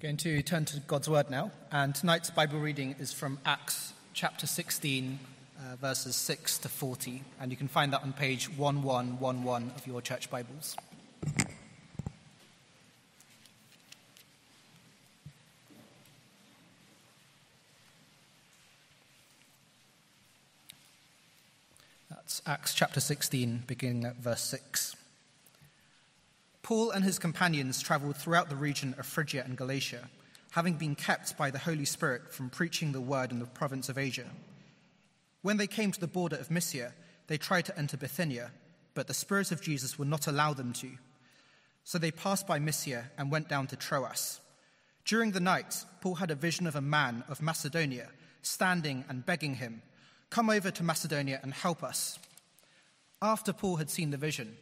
Going 0.00 0.16
to 0.16 0.40
turn 0.40 0.64
to 0.64 0.80
God's 0.80 1.10
Word 1.10 1.28
now, 1.28 1.50
and 1.70 1.94
tonight's 1.94 2.30
Bible 2.30 2.58
reading 2.58 2.94
is 2.98 3.12
from 3.12 3.38
Acts 3.44 3.92
chapter 4.14 4.46
16, 4.46 5.18
uh, 5.58 5.76
verses 5.76 6.16
6 6.16 6.56
to 6.60 6.70
40, 6.70 7.22
and 7.38 7.50
you 7.50 7.56
can 7.58 7.68
find 7.68 7.92
that 7.92 8.02
on 8.02 8.14
page 8.14 8.48
1111 8.48 9.72
of 9.76 9.86
your 9.86 10.00
church 10.00 10.30
Bibles. 10.30 10.74
That's 22.08 22.40
Acts 22.46 22.72
chapter 22.72 23.00
16, 23.00 23.64
beginning 23.66 24.06
at 24.06 24.16
verse 24.16 24.40
6. 24.40 24.96
Paul 26.70 26.92
and 26.92 27.02
his 27.02 27.18
companions 27.18 27.82
traveled 27.82 28.16
throughout 28.16 28.48
the 28.48 28.54
region 28.54 28.94
of 28.96 29.04
Phrygia 29.04 29.42
and 29.44 29.56
Galatia, 29.56 30.08
having 30.52 30.74
been 30.74 30.94
kept 30.94 31.36
by 31.36 31.50
the 31.50 31.58
Holy 31.58 31.84
Spirit 31.84 32.32
from 32.32 32.48
preaching 32.48 32.92
the 32.92 33.00
word 33.00 33.32
in 33.32 33.40
the 33.40 33.46
province 33.46 33.88
of 33.88 33.98
Asia. 33.98 34.26
When 35.42 35.56
they 35.56 35.66
came 35.66 35.90
to 35.90 35.98
the 35.98 36.06
border 36.06 36.36
of 36.36 36.48
Mysia, 36.48 36.92
they 37.26 37.38
tried 37.38 37.64
to 37.64 37.76
enter 37.76 37.96
Bithynia, 37.96 38.52
but 38.94 39.08
the 39.08 39.14
Spirit 39.14 39.50
of 39.50 39.60
Jesus 39.60 39.98
would 39.98 40.06
not 40.06 40.28
allow 40.28 40.54
them 40.54 40.72
to. 40.74 40.92
So 41.82 41.98
they 41.98 42.12
passed 42.12 42.46
by 42.46 42.60
Mysia 42.60 43.10
and 43.18 43.32
went 43.32 43.48
down 43.48 43.66
to 43.66 43.74
Troas. 43.74 44.38
During 45.04 45.32
the 45.32 45.40
night, 45.40 45.84
Paul 46.00 46.14
had 46.14 46.30
a 46.30 46.36
vision 46.36 46.68
of 46.68 46.76
a 46.76 46.80
man 46.80 47.24
of 47.28 47.42
Macedonia 47.42 48.10
standing 48.42 49.04
and 49.08 49.26
begging 49.26 49.56
him, 49.56 49.82
Come 50.30 50.48
over 50.48 50.70
to 50.70 50.84
Macedonia 50.84 51.40
and 51.42 51.52
help 51.52 51.82
us. 51.82 52.20
After 53.20 53.52
Paul 53.52 53.74
had 53.74 53.90
seen 53.90 54.12
the 54.12 54.16
vision, 54.16 54.56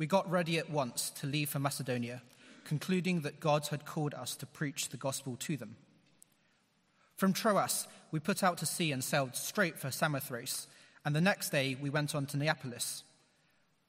we 0.00 0.06
got 0.06 0.30
ready 0.30 0.56
at 0.56 0.70
once 0.70 1.10
to 1.10 1.26
leave 1.26 1.50
for 1.50 1.58
Macedonia, 1.58 2.22
concluding 2.64 3.20
that 3.20 3.38
God 3.38 3.66
had 3.66 3.84
called 3.84 4.14
us 4.14 4.34
to 4.36 4.46
preach 4.46 4.88
the 4.88 4.96
gospel 4.96 5.36
to 5.40 5.58
them. 5.58 5.76
From 7.16 7.34
Troas, 7.34 7.86
we 8.10 8.18
put 8.18 8.42
out 8.42 8.56
to 8.58 8.66
sea 8.66 8.92
and 8.92 9.04
sailed 9.04 9.36
straight 9.36 9.78
for 9.78 9.90
Samothrace, 9.90 10.68
and 11.04 11.14
the 11.14 11.20
next 11.20 11.50
day 11.50 11.76
we 11.78 11.90
went 11.90 12.14
on 12.14 12.24
to 12.28 12.38
Neapolis. 12.38 13.04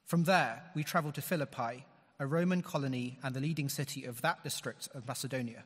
From 0.04 0.24
there, 0.24 0.62
we 0.74 0.84
traveled 0.84 1.14
to 1.14 1.22
Philippi, 1.22 1.86
a 2.20 2.26
Roman 2.26 2.60
colony 2.60 3.18
and 3.22 3.34
the 3.34 3.40
leading 3.40 3.70
city 3.70 4.04
of 4.04 4.20
that 4.20 4.44
district 4.44 4.90
of 4.94 5.08
Macedonia, 5.08 5.64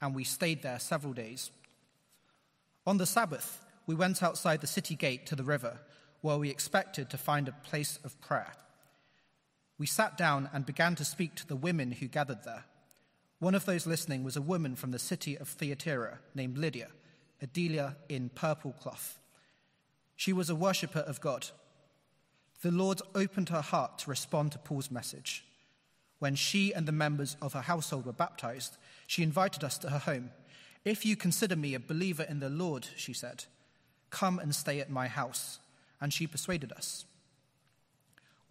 and 0.00 0.14
we 0.14 0.22
stayed 0.22 0.62
there 0.62 0.78
several 0.78 1.12
days. 1.12 1.50
On 2.86 2.98
the 2.98 3.06
Sabbath, 3.06 3.64
we 3.88 3.96
went 3.96 4.22
outside 4.22 4.60
the 4.60 4.68
city 4.68 4.94
gate 4.94 5.26
to 5.26 5.34
the 5.34 5.42
river, 5.42 5.80
where 6.20 6.38
we 6.38 6.50
expected 6.50 7.10
to 7.10 7.18
find 7.18 7.48
a 7.48 7.58
place 7.64 7.98
of 8.04 8.20
prayer 8.20 8.52
we 9.78 9.86
sat 9.86 10.16
down 10.16 10.48
and 10.52 10.66
began 10.66 10.94
to 10.96 11.04
speak 11.04 11.34
to 11.36 11.46
the 11.46 11.56
women 11.56 11.92
who 11.92 12.06
gathered 12.06 12.44
there. 12.44 12.64
One 13.38 13.54
of 13.54 13.64
those 13.64 13.86
listening 13.86 14.22
was 14.22 14.36
a 14.36 14.42
woman 14.42 14.76
from 14.76 14.92
the 14.92 14.98
city 14.98 15.36
of 15.36 15.48
Thyatira 15.48 16.20
named 16.34 16.58
Lydia, 16.58 16.88
a 17.40 17.46
dealer 17.46 17.96
in 18.08 18.28
purple 18.28 18.72
cloth. 18.72 19.18
She 20.14 20.32
was 20.32 20.48
a 20.48 20.54
worshipper 20.54 21.00
of 21.00 21.20
God. 21.20 21.48
The 22.62 22.70
Lord 22.70 23.02
opened 23.14 23.48
her 23.48 23.60
heart 23.60 23.98
to 23.98 24.10
respond 24.10 24.52
to 24.52 24.58
Paul's 24.58 24.90
message. 24.90 25.44
When 26.20 26.36
she 26.36 26.72
and 26.72 26.86
the 26.86 26.92
members 26.92 27.36
of 27.42 27.54
her 27.54 27.62
household 27.62 28.06
were 28.06 28.12
baptized, 28.12 28.76
she 29.08 29.24
invited 29.24 29.64
us 29.64 29.76
to 29.78 29.90
her 29.90 29.98
home. 29.98 30.30
If 30.84 31.04
you 31.04 31.16
consider 31.16 31.56
me 31.56 31.74
a 31.74 31.80
believer 31.80 32.22
in 32.22 32.38
the 32.38 32.48
Lord, 32.48 32.86
she 32.96 33.12
said, 33.12 33.46
come 34.10 34.38
and 34.38 34.54
stay 34.54 34.78
at 34.78 34.90
my 34.90 35.08
house. 35.08 35.58
And 36.00 36.12
she 36.12 36.28
persuaded 36.28 36.70
us. 36.70 37.06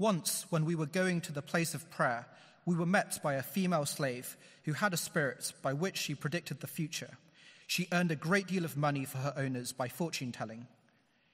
Once, 0.02 0.48
when 0.50 0.66
we 0.66 0.74
were 0.74 0.88
going 0.88 1.22
to 1.22 1.32
the 1.32 1.44
place 1.44 1.76
of 1.76 1.92
prayer, 1.92 2.26
we 2.66 2.76
were 2.76 2.88
met 2.88 3.22
by 3.22 3.36
a 3.36 3.44
female 3.44 3.86
slave 3.86 4.36
who 4.64 4.74
had 4.74 4.96
a 4.96 4.98
spirit 4.98 5.54
by 5.62 5.72
which 5.74 5.96
she 5.96 6.16
predicted 6.16 6.60
the 6.60 6.66
future. 6.66 7.20
She 7.68 7.88
earned 7.92 8.10
a 8.10 8.16
great 8.16 8.48
deal 8.48 8.66
of 8.66 8.76
money 8.76 9.06
for 9.06 9.20
her 9.20 9.34
owners 9.38 9.72
by 9.72 9.90
fortune 9.90 10.32
telling. 10.32 10.66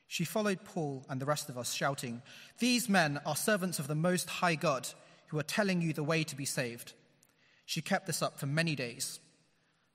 She 0.05 0.25
followed 0.25 0.65
Paul 0.65 1.05
and 1.07 1.21
the 1.21 1.25
rest 1.25 1.47
of 1.47 1.57
us, 1.57 1.71
shouting, 1.71 2.21
These 2.59 2.89
men 2.89 3.21
are 3.25 3.37
servants 3.37 3.79
of 3.79 3.87
the 3.87 3.95
Most 3.95 4.29
High 4.29 4.55
God 4.55 4.89
who 5.27 5.39
are 5.39 5.43
telling 5.43 5.81
you 5.81 5.93
the 5.93 6.03
way 6.03 6.25
to 6.25 6.35
be 6.35 6.43
saved. 6.43 6.91
She 7.65 7.81
kept 7.81 8.05
this 8.05 8.21
up 8.21 8.37
for 8.37 8.47
many 8.47 8.75
days. 8.75 9.21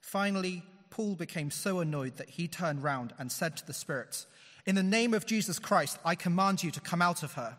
Finally, 0.00 0.62
Paul 0.88 1.14
became 1.14 1.50
so 1.50 1.80
annoyed 1.80 2.16
that 2.16 2.30
he 2.30 2.48
turned 2.48 2.82
round 2.82 3.12
and 3.18 3.30
said 3.30 3.54
to 3.58 3.66
the 3.66 3.74
spirits, 3.74 4.26
In 4.64 4.76
the 4.76 4.82
name 4.82 5.12
of 5.12 5.26
Jesus 5.26 5.58
Christ, 5.58 5.98
I 6.06 6.14
command 6.14 6.62
you 6.62 6.70
to 6.70 6.80
come 6.80 7.02
out 7.02 7.22
of 7.22 7.34
her. 7.34 7.58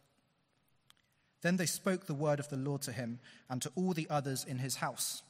Then 1.41 1.57
they 1.57 1.65
spoke 1.65 2.05
the 2.05 2.13
word 2.13 2.39
of 2.39 2.49
the 2.49 2.57
Lord 2.57 2.81
to 2.83 2.91
him 2.91 3.19
and 3.49 3.61
to 3.61 3.71
all 3.75 3.93
the 3.93 4.07
others 4.09 4.43
in 4.43 4.59
his 4.59 4.75
house. 4.75 5.23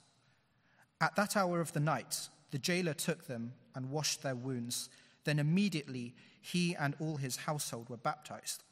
At 0.99 1.15
that 1.15 1.35
hour 1.37 1.61
of 1.61 1.73
the 1.73 1.79
night, 1.79 2.29
the 2.51 2.59
jailer 2.59 2.93
took 2.93 3.27
them 3.27 3.53
and 3.73 3.89
washed 3.89 4.21
their 4.21 4.35
wounds. 4.35 4.89
Then 5.23 5.39
immediately 5.39 6.13
he 6.41 6.75
and 6.75 6.95
all 6.99 7.17
his 7.17 7.37
household 7.37 7.89
were 7.89 7.97
baptized. 7.97 8.63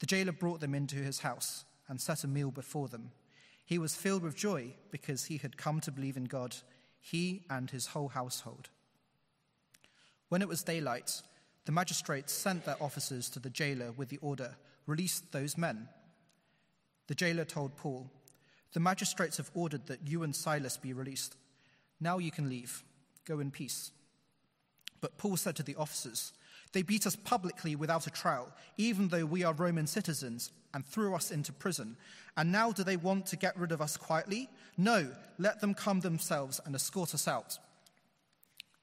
The 0.00 0.06
jailer 0.06 0.32
brought 0.32 0.60
them 0.60 0.74
into 0.74 0.96
his 0.96 1.20
house 1.20 1.64
and 1.88 2.00
set 2.00 2.22
a 2.22 2.28
meal 2.28 2.50
before 2.50 2.88
them. 2.88 3.12
He 3.64 3.78
was 3.78 3.96
filled 3.96 4.22
with 4.22 4.36
joy 4.36 4.74
because 4.90 5.24
he 5.24 5.38
had 5.38 5.56
come 5.56 5.80
to 5.80 5.92
believe 5.92 6.16
in 6.16 6.24
God, 6.24 6.56
he 7.00 7.44
and 7.50 7.70
his 7.70 7.88
whole 7.88 8.08
household. 8.08 8.68
When 10.28 10.42
it 10.42 10.48
was 10.48 10.62
daylight, 10.62 11.22
the 11.64 11.72
magistrates 11.72 12.32
sent 12.32 12.64
their 12.64 12.82
officers 12.82 13.30
to 13.30 13.40
the 13.40 13.50
jailer 13.50 13.92
with 13.92 14.10
the 14.10 14.18
order 14.18 14.56
Release 14.88 15.20
those 15.32 15.58
men. 15.58 15.86
The 17.08 17.14
jailer 17.14 17.44
told 17.44 17.76
Paul, 17.76 18.10
The 18.72 18.80
magistrates 18.80 19.38
have 19.38 19.50
ordered 19.54 19.86
that 19.86 20.06
you 20.06 20.22
and 20.22 20.36
Silas 20.36 20.76
be 20.76 20.92
released. 20.92 21.36
Now 22.00 22.18
you 22.18 22.30
can 22.30 22.48
leave. 22.48 22.84
Go 23.24 23.40
in 23.40 23.50
peace. 23.50 23.90
But 25.00 25.18
Paul 25.18 25.36
said 25.36 25.56
to 25.56 25.62
the 25.62 25.76
officers, 25.76 26.32
They 26.72 26.82
beat 26.82 27.06
us 27.06 27.16
publicly 27.16 27.74
without 27.76 28.06
a 28.06 28.10
trial, 28.10 28.52
even 28.76 29.08
though 29.08 29.26
we 29.26 29.42
are 29.42 29.52
Roman 29.52 29.86
citizens, 29.86 30.52
and 30.74 30.84
threw 30.84 31.14
us 31.14 31.30
into 31.30 31.52
prison. 31.52 31.96
And 32.36 32.52
now 32.52 32.72
do 32.72 32.84
they 32.84 32.96
want 32.96 33.26
to 33.26 33.36
get 33.36 33.58
rid 33.58 33.72
of 33.72 33.80
us 33.80 33.96
quietly? 33.96 34.48
No, 34.76 35.10
let 35.38 35.60
them 35.60 35.74
come 35.74 36.00
themselves 36.00 36.60
and 36.64 36.74
escort 36.74 37.14
us 37.14 37.26
out. 37.26 37.58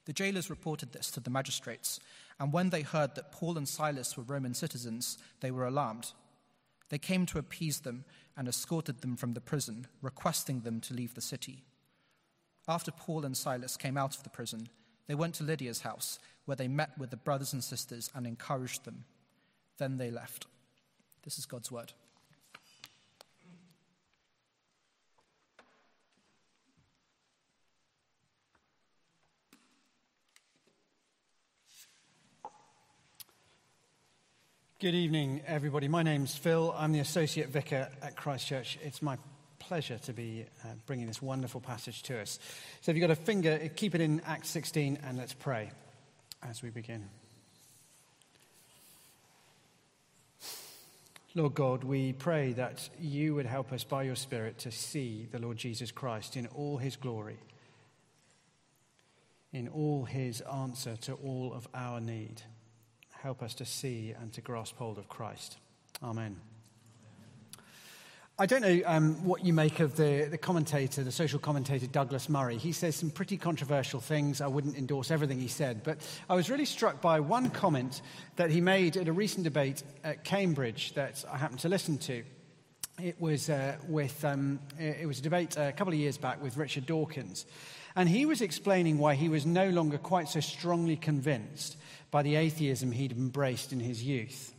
The 0.06 0.13
jailers 0.13 0.50
reported 0.50 0.94
this 0.94 1.10
to 1.12 1.19
the 1.19 1.30
magistrates, 1.30 2.00
and 2.39 2.51
when 2.54 2.69
they 2.69 2.81
heard 2.81 3.16
that 3.16 3.31
Paul 3.31 3.57
and 3.57 3.68
Silas 3.68 4.16
were 4.16 4.24
Roman 4.24 4.54
citizens, 4.54 5.18
they 5.42 5.51
were 5.51 5.66
alarmed. 5.66 6.12
They 6.89 6.97
came 6.97 7.25
to 7.27 7.39
appease 7.39 7.79
them 7.79 8.05
and 8.37 8.47
escorted 8.47 9.01
them 9.01 9.15
from 9.15 9.33
the 9.33 9.41
prison, 9.41 9.87
requesting 10.01 10.61
them 10.61 10.81
to 10.81 10.93
leave 10.93 11.15
the 11.15 11.21
city. 11.21 11.63
After 12.67 12.91
Paul 12.91 13.25
and 13.25 13.35
Silas 13.35 13.77
came 13.77 13.97
out 13.97 14.15
of 14.15 14.23
the 14.23 14.29
prison, 14.29 14.69
they 15.07 15.15
went 15.15 15.35
to 15.35 15.43
Lydia's 15.43 15.81
house, 15.81 16.19
where 16.45 16.55
they 16.55 16.67
met 16.67 16.97
with 16.97 17.11
the 17.11 17.17
brothers 17.17 17.53
and 17.53 17.63
sisters 17.63 18.09
and 18.15 18.25
encouraged 18.25 18.85
them. 18.85 19.05
Then 19.77 19.97
they 19.97 20.09
left. 20.09 20.47
This 21.23 21.37
is 21.37 21.45
God's 21.45 21.71
word. 21.71 21.93
Good 34.81 34.94
evening, 34.94 35.42
everybody. 35.48 35.88
My 35.88 36.04
name's 36.04 36.36
Phil. 36.36 36.75
I'm 36.77 36.92
the 36.92 37.00
Associate 37.00 37.48
Vicar 37.48 37.88
at 38.01 38.18
Christchurch. 38.18 38.77
It's 38.83 39.01
my 39.01 39.18
pleasure 39.57 39.98
to 40.00 40.12
be 40.12 40.48
uh, 40.66 40.68
bringing 40.86 41.07
this 41.07 41.22
wonderful 41.22 41.62
passage 41.62 42.04
to 42.04 42.19
us. 42.19 42.39
So, 42.81 42.92
if 42.92 42.98
you've 42.98 43.07
got 43.07 43.10
a 43.10 43.16
finger, 43.16 43.57
keep 43.74 43.95
it 43.95 44.01
in 44.01 44.19
Acts 44.25 44.50
16 44.50 45.00
and 45.06 45.18
let's 45.18 45.33
pray 45.33 45.72
as 46.44 46.62
we 46.62 46.72
begin. 46.72 47.07
Lord 51.36 51.56
God, 51.56 51.86
we 51.86 52.12
pray 52.12 52.51
that 52.51 52.89
you 53.00 53.33
would 53.36 53.45
help 53.45 53.71
us 53.71 53.86
by 53.86 54.04
your 54.04 54.18
Spirit 54.18 54.57
to 54.60 54.71
see 54.71 55.25
the 55.31 55.39
Lord 55.39 55.56
Jesus 55.56 55.94
Christ 55.94 56.36
in 56.36 56.48
all 56.48 56.75
his 56.75 56.98
glory, 56.98 57.38
in 59.54 59.69
all 59.69 60.04
his 60.04 60.42
answer 60.42 60.98
to 60.98 61.13
all 61.13 61.54
of 61.54 61.66
our 61.74 62.01
need 62.01 62.42
help 63.25 63.42
us 63.42 63.56
to 63.56 63.66
see 63.66 64.13
and 64.22 64.31
to 64.31 64.39
grasp 64.39 64.77
hold 64.77 65.00
of 65.00 65.10
Christ. 65.10 65.57
Amen. 66.04 66.36
I 68.38 68.45
don't 68.45 68.62
know 68.62 68.81
um, 68.86 69.25
what 69.25 69.44
you 69.44 69.51
make 69.51 69.80
of 69.80 69.95
the, 69.95 70.27
the 70.30 70.38
commentator, 70.38 71.04
the 71.04 71.12
social 71.12 71.39
commentator 71.39 71.88
Douglas 71.88 72.30
Murray. 72.30 72.57
He 72.60 72.72
says 72.72 72.95
some 72.95 73.10
pretty 73.10 73.36
controversial 73.36 74.00
things. 74.00 74.42
I 74.42 74.48
wouldn't 74.48 74.77
endorse 74.77 75.10
everything 75.10 75.39
he 75.39 75.48
said, 75.48 75.83
but 75.83 75.98
I 76.30 76.36
was 76.36 76.51
really 76.51 76.66
struck 76.66 77.01
by 77.01 77.19
one 77.19 77.50
comment 77.50 78.04
that 78.36 78.51
he 78.51 78.62
made 78.62 78.95
at 78.95 79.07
a 79.07 79.13
recent 79.13 79.44
debate 79.44 79.81
at 80.04 80.24
Cambridge 80.24 80.94
that 80.94 81.25
I 81.31 81.38
happened 81.38 81.62
to 81.62 81.69
listen 81.69 81.98
to. 81.98 82.21
It 83.01 83.19
was, 83.19 83.50
uh, 83.50 83.78
with, 83.88 84.24
um, 84.24 84.60
it 84.78 85.07
was 85.07 85.18
a 85.18 85.24
debate 85.24 85.57
a 85.57 85.71
couple 85.71 85.94
of 85.94 86.00
years 86.00 86.19
back 86.19 86.44
with 86.44 86.57
Richard 86.57 86.86
Dawkins. 86.86 87.48
And 87.95 88.09
he 88.09 88.25
was 88.25 88.42
explaining 88.42 88.97
why 88.97 89.15
he 89.15 89.30
was 89.30 89.45
no 89.45 89.69
longer 89.69 89.97
quite 89.97 90.27
so 90.27 90.42
strongly 90.42 90.97
convinced 90.97 91.77
by 92.12 92.24
the 92.24 92.36
atheism 92.36 92.92
he'd 92.92 93.13
embraced 93.13 93.71
in 93.71 93.80
his 93.80 94.03
youth. 94.03 94.53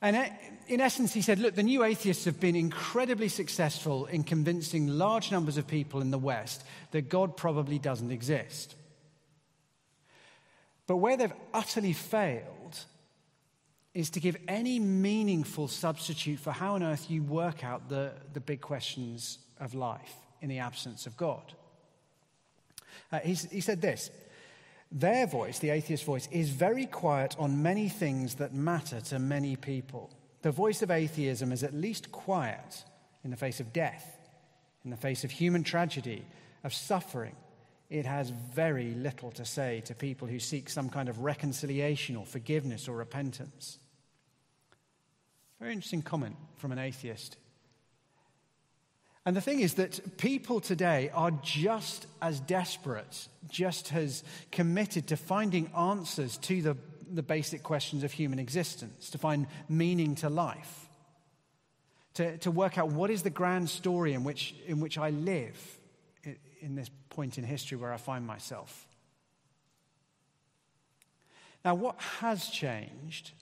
And 0.00 0.16
uh, 0.16 0.24
in 0.68 0.80
essence, 0.80 1.12
he 1.12 1.22
said, 1.22 1.38
Look, 1.38 1.54
the 1.54 1.62
new 1.62 1.82
atheists 1.82 2.24
have 2.24 2.38
been 2.38 2.56
incredibly 2.56 3.28
successful 3.28 4.06
in 4.06 4.22
convincing 4.24 4.86
large 4.86 5.32
numbers 5.32 5.56
of 5.56 5.66
people 5.66 6.00
in 6.00 6.10
the 6.10 6.18
West 6.18 6.64
that 6.92 7.08
God 7.08 7.36
probably 7.36 7.78
doesn't 7.78 8.12
exist. 8.12 8.74
But 10.86 10.96
where 10.96 11.16
they've 11.16 11.32
utterly 11.52 11.92
failed 11.92 12.78
is 13.94 14.10
to 14.10 14.20
give 14.20 14.36
any 14.46 14.78
meaningful 14.78 15.66
substitute 15.66 16.38
for 16.38 16.52
how 16.52 16.74
on 16.74 16.82
earth 16.82 17.10
you 17.10 17.22
work 17.22 17.64
out 17.64 17.88
the, 17.88 18.12
the 18.32 18.40
big 18.40 18.60
questions 18.60 19.38
of 19.58 19.74
life 19.74 20.14
in 20.40 20.48
the 20.48 20.60
absence 20.60 21.06
of 21.06 21.16
God. 21.16 21.54
Uh, 23.12 23.20
he 23.20 23.60
said 23.60 23.80
this 23.80 24.10
their 24.90 25.26
voice, 25.26 25.58
the 25.58 25.70
atheist 25.70 26.04
voice, 26.04 26.28
is 26.32 26.48
very 26.48 26.86
quiet 26.86 27.36
on 27.38 27.62
many 27.62 27.88
things 27.88 28.36
that 28.36 28.54
matter 28.54 29.00
to 29.02 29.18
many 29.18 29.54
people. 29.56 30.10
The 30.42 30.50
voice 30.50 30.82
of 30.82 30.90
atheism 30.90 31.52
is 31.52 31.62
at 31.62 31.74
least 31.74 32.10
quiet 32.10 32.84
in 33.22 33.30
the 33.30 33.36
face 33.36 33.60
of 33.60 33.72
death, 33.72 34.18
in 34.84 34.90
the 34.90 34.96
face 34.96 35.24
of 35.24 35.30
human 35.30 35.62
tragedy, 35.62 36.24
of 36.64 36.72
suffering. 36.72 37.36
It 37.90 38.06
has 38.06 38.30
very 38.30 38.94
little 38.94 39.30
to 39.32 39.44
say 39.44 39.82
to 39.86 39.94
people 39.94 40.28
who 40.28 40.38
seek 40.38 40.70
some 40.70 40.88
kind 40.88 41.08
of 41.08 41.20
reconciliation 41.20 42.16
or 42.16 42.24
forgiveness 42.24 42.88
or 42.88 42.96
repentance. 42.96 43.78
Very 45.60 45.72
interesting 45.72 46.02
comment 46.02 46.36
from 46.56 46.72
an 46.72 46.78
atheist 46.78 47.36
and 49.26 49.36
the 49.36 49.40
thing 49.40 49.60
is 49.60 49.74
that 49.74 50.16
people 50.16 50.60
today 50.60 51.10
are 51.12 51.30
just 51.42 52.06
as 52.22 52.40
desperate, 52.40 53.28
just 53.48 53.92
as 53.92 54.24
committed 54.50 55.08
to 55.08 55.16
finding 55.16 55.70
answers 55.76 56.38
to 56.38 56.62
the, 56.62 56.76
the 57.12 57.22
basic 57.22 57.62
questions 57.62 58.04
of 58.04 58.12
human 58.12 58.38
existence, 58.38 59.10
to 59.10 59.18
find 59.18 59.46
meaning 59.68 60.14
to 60.16 60.28
life, 60.28 60.88
to, 62.14 62.38
to 62.38 62.50
work 62.50 62.78
out 62.78 62.88
what 62.88 63.10
is 63.10 63.22
the 63.22 63.30
grand 63.30 63.68
story 63.68 64.14
in 64.14 64.24
which, 64.24 64.54
in 64.66 64.80
which 64.80 64.96
I 64.96 65.10
live 65.10 65.78
in, 66.24 66.36
in 66.60 66.74
this 66.74 66.90
point 67.10 67.38
in 67.38 67.44
history 67.44 67.76
where 67.76 67.92
I 67.92 67.98
find 67.98 68.26
myself. 68.26 68.86
Now, 71.64 71.74
what 71.74 72.00
has 72.20 72.48
changed 72.48 73.32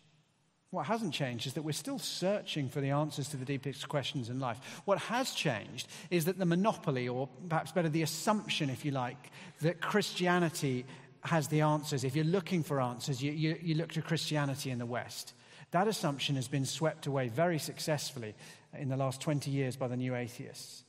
what 0.70 0.86
hasn't 0.86 1.14
changed 1.14 1.46
is 1.46 1.54
that 1.54 1.62
we're 1.62 1.72
still 1.72 1.98
searching 1.98 2.68
for 2.68 2.80
the 2.80 2.90
answers 2.90 3.28
to 3.28 3.36
the 3.36 3.44
deepest 3.44 3.88
questions 3.88 4.28
in 4.28 4.40
life. 4.40 4.82
What 4.84 4.98
has 4.98 5.30
changed 5.32 5.88
is 6.10 6.24
that 6.24 6.38
the 6.38 6.44
monopoly, 6.44 7.08
or 7.08 7.28
perhaps 7.48 7.72
better, 7.72 7.88
the 7.88 8.02
assumption, 8.02 8.68
if 8.68 8.84
you 8.84 8.90
like, 8.90 9.30
that 9.60 9.80
Christianity 9.80 10.84
has 11.22 11.48
the 11.48 11.60
answers. 11.60 12.04
If 12.04 12.16
you're 12.16 12.24
looking 12.24 12.62
for 12.62 12.80
answers, 12.80 13.22
you, 13.22 13.32
you, 13.32 13.58
you 13.60 13.74
look 13.76 13.92
to 13.92 14.02
Christianity 14.02 14.70
in 14.70 14.78
the 14.78 14.86
West. 14.86 15.34
That 15.70 15.88
assumption 15.88 16.36
has 16.36 16.48
been 16.48 16.64
swept 16.64 17.06
away 17.06 17.28
very 17.28 17.58
successfully 17.58 18.34
in 18.76 18.88
the 18.88 18.96
last 18.96 19.20
20 19.20 19.50
years 19.50 19.76
by 19.76 19.88
the 19.88 19.96
new 19.96 20.14
atheists. 20.14 20.84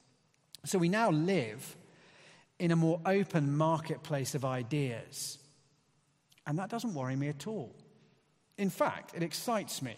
So 0.66 0.78
we 0.78 0.90
now 0.90 1.12
live 1.12 1.78
in 2.60 2.72
a 2.72 2.76
more 2.76 3.00
open 3.06 3.56
marketplace 3.56 4.36
of 4.36 4.44
ideas. 4.44 5.38
And 6.46 6.58
that 6.60 6.70
doesn't 6.70 6.94
worry 6.94 7.16
me 7.16 7.30
at 7.30 7.48
all. 7.48 7.76
In 8.58 8.70
fact, 8.70 9.14
it 9.16 9.24
excites 9.24 9.82
me 9.82 9.96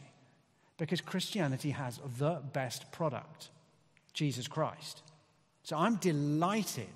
because 0.77 1.01
Christianity 1.01 1.71
has 1.71 1.99
the 2.17 2.41
best 2.53 2.91
product 2.91 3.49
Jesus 4.13 4.47
Christ. 4.47 5.01
So 5.63 5.77
I'm 5.77 5.95
delighted 5.97 6.87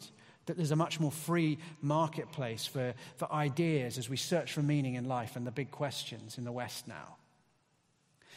that 0.46 0.58
there's 0.58 0.72
a 0.72 0.76
much 0.76 1.00
more 1.00 1.12
free 1.12 1.58
marketplace 1.82 2.66
for, 2.66 2.94
for 3.16 3.32
ideas 3.32 3.98
as 3.98 4.10
we 4.10 4.18
search 4.18 4.52
for 4.52 4.62
meaning 4.62 4.96
in 4.96 5.06
life 5.06 5.36
and 5.36 5.48
the 5.48 5.52
big 5.52 5.72
questions 5.72 6.38
in 6.38 6.44
the 6.44 6.52
West 6.52 6.88
now. 6.88 7.16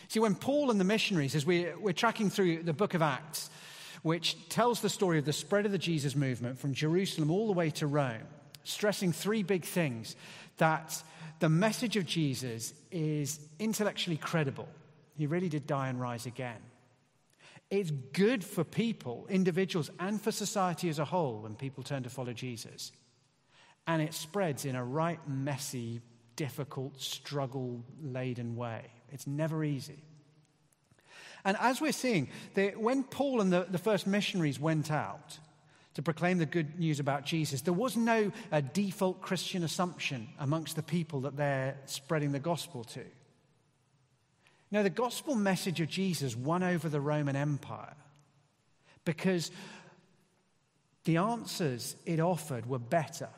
See, 0.09 0.21
when 0.21 0.37
Paul 0.37 0.71
and 0.71 0.79
the 0.79 0.85
missionaries, 0.85 1.35
as 1.35 1.45
we, 1.45 1.67
we're 1.81 1.93
tracking 1.93 2.31
through 2.31 2.63
the 2.63 2.73
book 2.73 2.95
of 2.95 3.03
Acts, 3.03 3.51
which 4.03 4.37
tells 4.49 4.81
the 4.81 4.89
story 4.89 5.19
of 5.19 5.25
the 5.25 5.33
spread 5.33 5.67
of 5.67 5.73
the 5.73 5.79
Jesus 5.79 6.15
movement 6.15 6.59
from 6.61 6.75
Jerusalem 6.75 7.31
all 7.31 7.49
the 7.49 7.53
way 7.53 7.71
to 7.71 7.89
Rome, 7.89 8.23
stressing 8.63 9.13
three 9.13 9.43
big 9.43 9.65
things 9.65 10.15
that 10.59 11.03
the 11.39 11.49
message 11.49 11.97
of 11.97 12.07
Jesus 12.07 12.73
is 12.91 13.41
intellectually 13.59 14.17
credible. 14.17 14.69
He 15.17 15.27
really 15.27 15.49
did 15.49 15.67
die 15.67 15.89
and 15.89 16.01
rise 16.01 16.27
again. 16.27 16.61
It's 17.71 17.91
good 17.91 18.45
for 18.45 18.65
people, 18.65 19.27
individuals, 19.29 19.91
and 19.99 20.21
for 20.21 20.31
society 20.31 20.89
as 20.89 20.99
a 20.99 21.05
whole 21.05 21.41
when 21.41 21.57
people 21.57 21.83
turn 21.83 22.05
to 22.05 22.11
follow 22.11 22.33
Jesus. 22.33 22.93
And 23.87 24.01
it 24.01 24.15
spreads 24.15 24.65
in 24.65 24.77
a 24.77 24.85
right 24.85 25.19
messy, 25.29 26.01
difficult, 26.37 27.01
struggle 27.01 27.85
laden 28.01 28.57
way. 28.57 28.83
It's 29.13 29.27
never 29.27 29.65
easy. 29.65 30.03
And 31.45 31.57
as 31.61 31.81
we're 31.81 31.93
seeing, 31.93 32.29
when 32.77 33.05
Paul 33.05 33.41
and 33.41 33.53
the, 33.53 33.67
the 33.69 33.79
first 33.79 34.07
missionaries 34.07 34.59
went 34.59 34.91
out, 34.91 35.39
to 35.97 36.03
proclaim 36.03 36.37
the 36.37 36.45
good 36.45 36.79
news 36.79 37.01
about 37.01 37.25
Jesus, 37.25 37.63
there 37.63 37.73
was 37.73 37.97
no 37.97 38.31
uh, 38.53 38.61
default 38.61 39.23
Christian 39.23 39.65
assumption 39.65 40.29
amongst 40.39 40.77
the 40.77 40.83
people 40.83 41.23
that 41.23 41.39
they're 41.39 41.75
spreading 41.87 42.33
the 42.33 42.39
gospel 42.39 42.85
to. 42.85 43.01
No, 44.71 44.83
the 44.83 44.91
gospel 44.91 45.35
message 45.35 45.81
of 45.81 45.89
Jesus 45.89 46.37
won 46.37 46.63
over 46.63 46.91
the 46.91 47.01
Roman 47.01 47.35
Empire 47.35 47.95
because 49.07 49.51
the 51.05 51.17
answers 51.17 51.97
it 52.05 52.21
offered 52.21 52.67
were 52.67 52.79
better, 52.79 53.31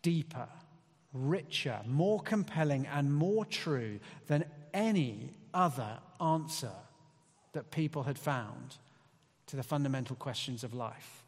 deeper, 0.00 0.46
richer, 1.12 1.80
more 1.88 2.20
compelling, 2.20 2.86
and 2.86 3.12
more 3.12 3.44
true 3.44 3.98
than 4.28 4.44
any 4.72 5.32
other 5.52 5.98
answer 6.20 6.70
that 7.52 7.72
people 7.72 8.04
had 8.04 8.16
found 8.16 8.76
to 9.48 9.56
the 9.56 9.64
fundamental 9.64 10.14
questions 10.14 10.62
of 10.62 10.72
life. 10.72 11.19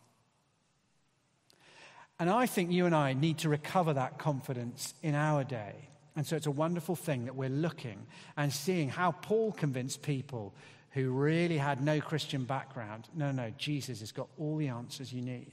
And 2.23 2.31
I 2.31 2.47
think 2.47 2.71
you 2.71 2.87
and 2.87 2.95
I 2.95 3.15
need 3.15 3.39
to 3.39 3.49
recover 3.49 3.95
that 3.95 4.17
confidence 4.17 4.95
in 5.03 5.17
our 5.17 5.43
day. 5.43 5.75
And 6.15 6.25
so 6.25 6.37
it's 6.37 6.47
a 6.47 6.53
wonderful 6.53 6.95
thing 6.95 7.25
that 7.25 7.35
we're 7.35 7.49
looking 7.49 8.07
and 8.37 8.53
seeing 8.53 8.89
how 8.91 9.11
Paul 9.11 9.51
convinced 9.51 10.03
people 10.03 10.55
who 10.93 11.11
really 11.11 11.59
had 11.59 11.83
no 11.83 12.01
Christian 12.01 12.45
background 12.45 13.09
no, 13.13 13.33
no, 13.33 13.51
Jesus 13.59 13.99
has 13.99 14.13
got 14.13 14.29
all 14.39 14.57
the 14.57 14.69
answers 14.69 15.13
you 15.13 15.21
need. 15.21 15.51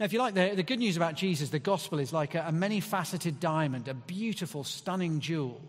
Now, 0.00 0.06
if 0.06 0.14
you 0.14 0.18
like, 0.18 0.32
the, 0.32 0.54
the 0.54 0.62
good 0.62 0.78
news 0.78 0.96
about 0.96 1.14
Jesus, 1.14 1.50
the 1.50 1.58
gospel 1.58 1.98
is 1.98 2.14
like 2.14 2.34
a, 2.34 2.46
a 2.48 2.52
many 2.52 2.80
faceted 2.80 3.38
diamond, 3.38 3.88
a 3.88 3.94
beautiful, 3.94 4.64
stunning 4.64 5.20
jewel. 5.20 5.60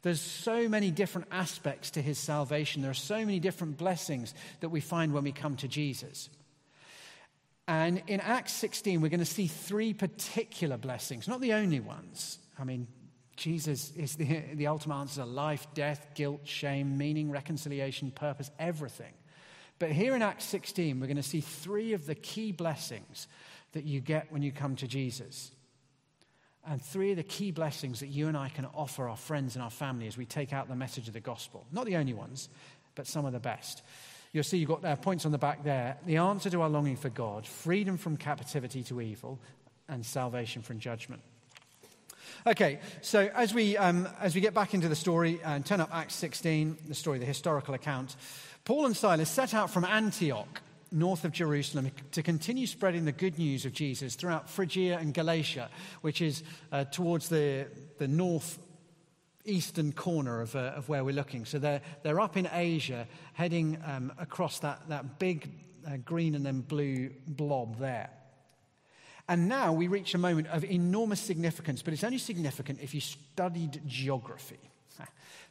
There's 0.00 0.22
so 0.22 0.66
many 0.66 0.90
different 0.90 1.28
aspects 1.30 1.90
to 1.90 2.00
his 2.00 2.18
salvation. 2.18 2.80
There 2.80 2.90
are 2.90 2.94
so 2.94 3.18
many 3.18 3.38
different 3.38 3.76
blessings 3.76 4.32
that 4.60 4.70
we 4.70 4.80
find 4.80 5.12
when 5.12 5.24
we 5.24 5.32
come 5.32 5.56
to 5.56 5.68
Jesus. 5.68 6.30
And 7.66 8.02
in 8.06 8.20
Acts 8.20 8.52
16, 8.52 9.00
we're 9.00 9.08
going 9.08 9.20
to 9.20 9.24
see 9.24 9.46
three 9.46 9.94
particular 9.94 10.76
blessings, 10.76 11.26
not 11.26 11.40
the 11.40 11.54
only 11.54 11.80
ones. 11.80 12.38
I 12.58 12.64
mean, 12.64 12.86
Jesus 13.36 13.90
is 13.96 14.16
the, 14.16 14.42
the 14.54 14.66
ultimate 14.66 14.96
answer 14.96 15.24
life, 15.24 15.66
death, 15.74 16.06
guilt, 16.14 16.40
shame, 16.44 16.98
meaning, 16.98 17.30
reconciliation, 17.30 18.10
purpose, 18.10 18.50
everything. 18.58 19.12
But 19.78 19.92
here 19.92 20.14
in 20.14 20.22
Acts 20.22 20.44
16, 20.44 21.00
we're 21.00 21.06
going 21.06 21.16
to 21.16 21.22
see 21.22 21.40
three 21.40 21.94
of 21.94 22.06
the 22.06 22.14
key 22.14 22.52
blessings 22.52 23.26
that 23.72 23.84
you 23.84 24.00
get 24.00 24.30
when 24.30 24.42
you 24.42 24.52
come 24.52 24.76
to 24.76 24.86
Jesus. 24.86 25.50
And 26.66 26.80
three 26.80 27.10
of 27.10 27.16
the 27.16 27.24
key 27.24 27.50
blessings 27.50 28.00
that 28.00 28.06
you 28.06 28.28
and 28.28 28.36
I 28.36 28.48
can 28.50 28.66
offer 28.66 29.08
our 29.08 29.16
friends 29.16 29.56
and 29.56 29.62
our 29.62 29.70
family 29.70 30.06
as 30.06 30.16
we 30.16 30.26
take 30.26 30.52
out 30.52 30.68
the 30.68 30.76
message 30.76 31.08
of 31.08 31.14
the 31.14 31.20
gospel. 31.20 31.66
Not 31.72 31.86
the 31.86 31.96
only 31.96 32.14
ones, 32.14 32.48
but 32.94 33.06
some 33.06 33.24
of 33.24 33.32
the 33.32 33.40
best. 33.40 33.82
You'll 34.34 34.42
see 34.42 34.58
you've 34.58 34.68
got 34.68 34.84
uh, 34.84 34.96
points 34.96 35.24
on 35.24 35.30
the 35.30 35.38
back 35.38 35.62
there. 35.62 35.96
The 36.06 36.16
answer 36.16 36.50
to 36.50 36.62
our 36.62 36.68
longing 36.68 36.96
for 36.96 37.08
God, 37.08 37.46
freedom 37.46 37.96
from 37.96 38.16
captivity 38.16 38.82
to 38.82 39.00
evil, 39.00 39.38
and 39.88 40.04
salvation 40.04 40.60
from 40.60 40.80
judgment. 40.80 41.22
Okay, 42.44 42.80
so 43.00 43.30
as 43.32 43.54
we, 43.54 43.76
um, 43.76 44.08
as 44.20 44.34
we 44.34 44.40
get 44.40 44.52
back 44.52 44.74
into 44.74 44.88
the 44.88 44.96
story 44.96 45.38
and 45.44 45.64
turn 45.64 45.80
up 45.80 45.90
Acts 45.94 46.16
16, 46.16 46.78
the 46.88 46.96
story, 46.96 47.20
the 47.20 47.24
historical 47.24 47.74
account, 47.74 48.16
Paul 48.64 48.86
and 48.86 48.96
Silas 48.96 49.30
set 49.30 49.54
out 49.54 49.70
from 49.70 49.84
Antioch, 49.84 50.60
north 50.90 51.24
of 51.24 51.30
Jerusalem, 51.30 51.92
to 52.10 52.22
continue 52.22 52.66
spreading 52.66 53.04
the 53.04 53.12
good 53.12 53.38
news 53.38 53.64
of 53.64 53.72
Jesus 53.72 54.16
throughout 54.16 54.50
Phrygia 54.50 54.98
and 54.98 55.14
Galatia, 55.14 55.70
which 56.00 56.20
is 56.20 56.42
uh, 56.72 56.82
towards 56.84 57.28
the, 57.28 57.66
the 57.98 58.08
north 58.08 58.58
eastern 59.44 59.92
corner 59.92 60.40
of, 60.40 60.56
uh, 60.56 60.72
of 60.76 60.88
where 60.88 61.04
we're 61.04 61.14
looking. 61.14 61.44
So 61.44 61.58
they're, 61.58 61.82
they're 62.02 62.20
up 62.20 62.36
in 62.36 62.48
Asia, 62.52 63.06
heading 63.34 63.78
um, 63.84 64.12
across 64.18 64.58
that, 64.60 64.88
that 64.88 65.18
big 65.18 65.50
uh, 65.86 65.96
green 65.98 66.34
and 66.34 66.44
then 66.44 66.60
blue 66.60 67.10
blob 67.26 67.78
there. 67.78 68.10
And 69.28 69.48
now 69.48 69.72
we 69.72 69.88
reach 69.88 70.14
a 70.14 70.18
moment 70.18 70.48
of 70.48 70.64
enormous 70.64 71.20
significance, 71.20 71.82
but 71.82 71.94
it's 71.94 72.04
only 72.04 72.18
significant 72.18 72.80
if 72.82 72.94
you 72.94 73.00
studied 73.00 73.80
geography. 73.86 74.60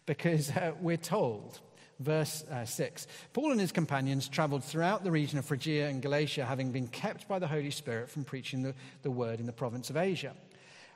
because 0.06 0.52
uh, 0.52 0.74
we're 0.80 0.98
told, 0.98 1.60
verse 2.00 2.44
uh, 2.52 2.66
6 2.66 3.08
Paul 3.34 3.52
and 3.52 3.60
his 3.60 3.72
companions 3.72 4.28
traveled 4.28 4.64
throughout 4.64 5.04
the 5.04 5.12
region 5.12 5.40
of 5.40 5.46
Phrygia 5.46 5.88
and 5.88 6.02
Galatia, 6.02 6.46
having 6.46 6.72
been 6.72 6.88
kept 6.88 7.28
by 7.28 7.40
the 7.40 7.48
Holy 7.48 7.72
Spirit 7.72 8.10
from 8.10 8.24
preaching 8.24 8.62
the, 8.62 8.74
the 9.02 9.12
word 9.12 9.40
in 9.40 9.46
the 9.46 9.54
province 9.54 9.90
of 9.90 9.98
Asia. 9.98 10.34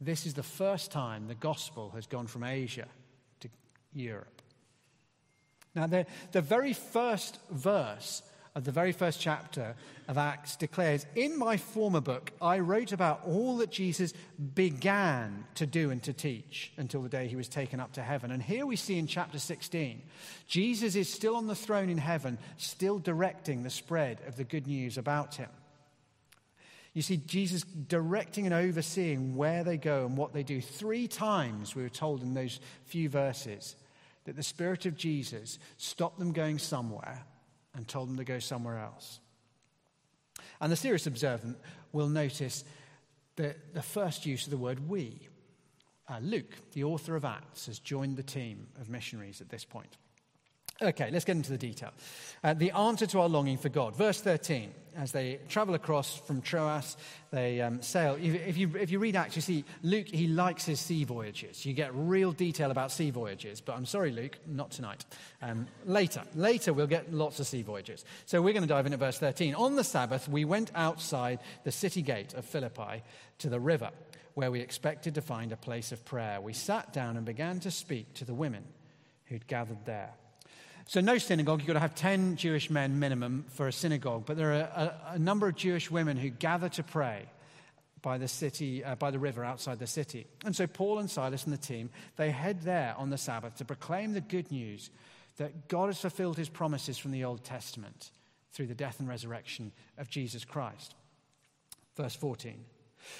This 0.00 0.26
is 0.26 0.34
the 0.34 0.42
first 0.42 0.92
time 0.92 1.26
the 1.26 1.34
gospel 1.34 1.90
has 1.94 2.06
gone 2.06 2.26
from 2.26 2.44
Asia 2.44 2.86
to 3.40 3.48
Europe. 3.92 4.42
Now, 5.74 5.86
the, 5.86 6.06
the 6.32 6.40
very 6.40 6.72
first 6.72 7.38
verse 7.50 8.22
of 8.54 8.64
the 8.64 8.72
very 8.72 8.92
first 8.92 9.20
chapter 9.20 9.76
of 10.08 10.18
Acts 10.18 10.56
declares 10.56 11.06
In 11.14 11.38
my 11.38 11.56
former 11.56 12.00
book, 12.00 12.32
I 12.42 12.58
wrote 12.58 12.92
about 12.92 13.22
all 13.24 13.58
that 13.58 13.70
Jesus 13.70 14.12
began 14.54 15.44
to 15.54 15.66
do 15.66 15.90
and 15.90 16.02
to 16.02 16.12
teach 16.12 16.72
until 16.76 17.02
the 17.02 17.08
day 17.08 17.28
he 17.28 17.36
was 17.36 17.48
taken 17.48 17.78
up 17.78 17.92
to 17.92 18.02
heaven. 18.02 18.30
And 18.30 18.42
here 18.42 18.66
we 18.66 18.76
see 18.76 18.98
in 18.98 19.06
chapter 19.06 19.38
16, 19.38 20.02
Jesus 20.48 20.96
is 20.96 21.12
still 21.12 21.36
on 21.36 21.46
the 21.46 21.54
throne 21.54 21.88
in 21.88 21.98
heaven, 21.98 22.38
still 22.56 22.98
directing 22.98 23.62
the 23.62 23.70
spread 23.70 24.20
of 24.26 24.36
the 24.36 24.44
good 24.44 24.66
news 24.66 24.98
about 24.98 25.36
him. 25.36 25.50
You 26.94 27.02
see 27.02 27.18
Jesus 27.18 27.62
directing 27.62 28.46
and 28.46 28.54
overseeing 28.54 29.36
where 29.36 29.62
they 29.62 29.76
go 29.76 30.06
and 30.06 30.16
what 30.16 30.32
they 30.32 30.42
do. 30.42 30.60
Three 30.60 31.06
times 31.06 31.74
we 31.74 31.82
were 31.82 31.88
told 31.88 32.22
in 32.22 32.34
those 32.34 32.60
few 32.84 33.08
verses 33.08 33.76
that 34.24 34.36
the 34.36 34.42
Spirit 34.42 34.86
of 34.86 34.96
Jesus 34.96 35.58
stopped 35.76 36.18
them 36.18 36.32
going 36.32 36.58
somewhere 36.58 37.24
and 37.74 37.86
told 37.86 38.08
them 38.08 38.16
to 38.16 38.24
go 38.24 38.38
somewhere 38.38 38.78
else. 38.78 39.20
And 40.60 40.72
the 40.72 40.76
serious 40.76 41.06
observant 41.06 41.56
will 41.92 42.08
notice 42.08 42.64
that 43.36 43.74
the 43.74 43.82
first 43.82 44.26
use 44.26 44.44
of 44.44 44.50
the 44.50 44.56
word 44.56 44.88
we. 44.88 45.28
Uh, 46.08 46.18
Luke, 46.20 46.56
the 46.72 46.84
author 46.84 47.16
of 47.16 47.24
Acts, 47.24 47.66
has 47.66 47.78
joined 47.78 48.16
the 48.16 48.22
team 48.22 48.66
of 48.80 48.88
missionaries 48.88 49.40
at 49.40 49.50
this 49.50 49.64
point. 49.64 49.96
Okay, 50.80 51.10
let's 51.10 51.24
get 51.24 51.34
into 51.34 51.50
the 51.50 51.58
detail. 51.58 51.90
Uh, 52.44 52.54
the 52.54 52.70
answer 52.70 53.04
to 53.06 53.20
our 53.20 53.28
longing 53.28 53.58
for 53.58 53.68
God. 53.68 53.96
Verse 53.96 54.20
13, 54.20 54.70
as 54.96 55.10
they 55.10 55.40
travel 55.48 55.74
across 55.74 56.16
from 56.20 56.40
Troas, 56.40 56.96
they 57.32 57.60
um, 57.60 57.82
sail. 57.82 58.16
If 58.20 58.56
you, 58.56 58.70
if 58.76 58.92
you 58.92 59.00
read 59.00 59.16
Acts, 59.16 59.34
you 59.34 59.42
see 59.42 59.64
Luke, 59.82 60.06
he 60.06 60.28
likes 60.28 60.64
his 60.64 60.78
sea 60.78 61.02
voyages. 61.02 61.66
You 61.66 61.72
get 61.72 61.90
real 61.94 62.30
detail 62.30 62.70
about 62.70 62.92
sea 62.92 63.10
voyages, 63.10 63.60
but 63.60 63.74
I'm 63.74 63.86
sorry, 63.86 64.12
Luke, 64.12 64.38
not 64.46 64.70
tonight. 64.70 65.04
Um, 65.42 65.66
later, 65.84 66.22
later 66.36 66.72
we'll 66.72 66.86
get 66.86 67.12
lots 67.12 67.40
of 67.40 67.48
sea 67.48 67.62
voyages. 67.62 68.04
So 68.26 68.40
we're 68.40 68.52
going 68.52 68.62
to 68.62 68.68
dive 68.68 68.86
into 68.86 68.98
verse 68.98 69.18
13. 69.18 69.56
On 69.56 69.74
the 69.74 69.82
Sabbath, 69.84 70.28
we 70.28 70.44
went 70.44 70.70
outside 70.76 71.40
the 71.64 71.72
city 71.72 72.02
gate 72.02 72.34
of 72.34 72.44
Philippi 72.44 73.02
to 73.38 73.48
the 73.48 73.58
river, 73.58 73.90
where 74.34 74.52
we 74.52 74.60
expected 74.60 75.16
to 75.16 75.22
find 75.22 75.50
a 75.50 75.56
place 75.56 75.90
of 75.90 76.04
prayer. 76.04 76.40
We 76.40 76.52
sat 76.52 76.92
down 76.92 77.16
and 77.16 77.26
began 77.26 77.58
to 77.60 77.72
speak 77.72 78.14
to 78.14 78.24
the 78.24 78.34
women 78.34 78.62
who'd 79.24 79.48
gathered 79.48 79.84
there. 79.84 80.14
So, 80.88 81.02
no 81.02 81.18
synagogue, 81.18 81.60
you've 81.60 81.66
got 81.66 81.74
to 81.74 81.80
have 81.80 81.94
10 81.94 82.36
Jewish 82.36 82.70
men 82.70 82.98
minimum 82.98 83.44
for 83.50 83.68
a 83.68 83.72
synagogue, 83.72 84.22
but 84.24 84.38
there 84.38 84.52
are 84.52 84.60
a, 84.60 84.94
a 85.10 85.18
number 85.18 85.46
of 85.46 85.54
Jewish 85.54 85.90
women 85.90 86.16
who 86.16 86.30
gather 86.30 86.70
to 86.70 86.82
pray 86.82 87.26
by 88.00 88.16
the 88.16 88.26
city, 88.26 88.82
uh, 88.82 88.94
by 88.94 89.10
the 89.10 89.18
river 89.18 89.44
outside 89.44 89.78
the 89.78 89.86
city. 89.86 90.26
And 90.46 90.56
so, 90.56 90.66
Paul 90.66 90.98
and 90.98 91.10
Silas 91.10 91.44
and 91.44 91.52
the 91.52 91.58
team, 91.58 91.90
they 92.16 92.30
head 92.30 92.62
there 92.62 92.94
on 92.96 93.10
the 93.10 93.18
Sabbath 93.18 93.56
to 93.56 93.66
proclaim 93.66 94.14
the 94.14 94.22
good 94.22 94.50
news 94.50 94.88
that 95.36 95.68
God 95.68 95.88
has 95.88 96.00
fulfilled 96.00 96.38
his 96.38 96.48
promises 96.48 96.96
from 96.96 97.10
the 97.10 97.24
Old 97.24 97.44
Testament 97.44 98.10
through 98.54 98.68
the 98.68 98.74
death 98.74 98.98
and 98.98 99.06
resurrection 99.06 99.72
of 99.98 100.08
Jesus 100.08 100.46
Christ. 100.46 100.94
Verse 101.98 102.14
14. 102.14 102.64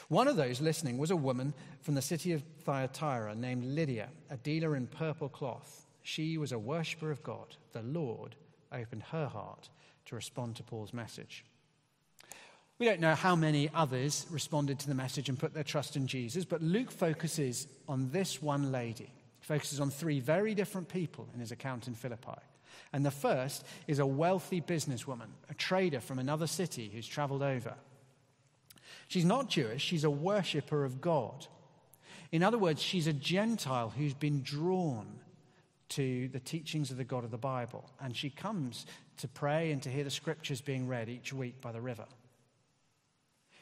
One 0.08 0.26
of 0.26 0.36
those 0.36 0.62
listening 0.62 0.96
was 0.96 1.10
a 1.10 1.16
woman 1.16 1.52
from 1.82 1.96
the 1.96 2.02
city 2.02 2.32
of 2.32 2.42
Thyatira 2.64 3.34
named 3.34 3.64
Lydia, 3.64 4.08
a 4.30 4.38
dealer 4.38 4.74
in 4.74 4.86
purple 4.86 5.28
cloth. 5.28 5.84
She 6.02 6.38
was 6.38 6.52
a 6.52 6.58
worshiper 6.58 7.10
of 7.10 7.22
God. 7.22 7.56
The 7.72 7.82
Lord 7.82 8.36
opened 8.72 9.02
her 9.04 9.26
heart 9.26 9.68
to 10.06 10.14
respond 10.14 10.56
to 10.56 10.62
Paul's 10.62 10.92
message. 10.92 11.44
We 12.78 12.86
don't 12.86 13.00
know 13.00 13.14
how 13.14 13.34
many 13.34 13.68
others 13.74 14.26
responded 14.30 14.78
to 14.80 14.88
the 14.88 14.94
message 14.94 15.28
and 15.28 15.38
put 15.38 15.52
their 15.52 15.64
trust 15.64 15.96
in 15.96 16.06
Jesus, 16.06 16.44
but 16.44 16.62
Luke 16.62 16.92
focuses 16.92 17.66
on 17.88 18.10
this 18.10 18.40
one 18.40 18.70
lady. 18.70 19.12
He 19.40 19.46
focuses 19.46 19.80
on 19.80 19.90
three 19.90 20.20
very 20.20 20.54
different 20.54 20.88
people 20.88 21.28
in 21.34 21.40
his 21.40 21.50
account 21.50 21.88
in 21.88 21.94
Philippi. 21.94 22.38
And 22.92 23.04
the 23.04 23.10
first 23.10 23.64
is 23.86 23.98
a 23.98 24.06
wealthy 24.06 24.60
businesswoman, 24.60 25.28
a 25.50 25.54
trader 25.54 26.00
from 26.00 26.18
another 26.18 26.46
city 26.46 26.90
who's 26.92 27.06
traveled 27.06 27.42
over. 27.42 27.74
She's 29.08 29.24
not 29.24 29.48
Jewish, 29.48 29.82
she's 29.82 30.04
a 30.04 30.10
worshiper 30.10 30.84
of 30.84 31.00
God. 31.00 31.46
In 32.30 32.42
other 32.42 32.58
words, 32.58 32.80
she's 32.80 33.06
a 33.06 33.12
Gentile 33.12 33.92
who's 33.96 34.14
been 34.14 34.42
drawn 34.42 35.17
to 35.90 36.28
the 36.28 36.40
teachings 36.40 36.90
of 36.90 36.96
the 36.96 37.04
God 37.04 37.24
of 37.24 37.30
the 37.30 37.38
Bible. 37.38 37.88
And 38.00 38.16
she 38.16 38.30
comes 38.30 38.86
to 39.18 39.28
pray 39.28 39.72
and 39.72 39.82
to 39.82 39.88
hear 39.88 40.04
the 40.04 40.10
scriptures 40.10 40.60
being 40.60 40.86
read 40.86 41.08
each 41.08 41.32
week 41.32 41.60
by 41.60 41.72
the 41.72 41.80
river. 41.80 42.06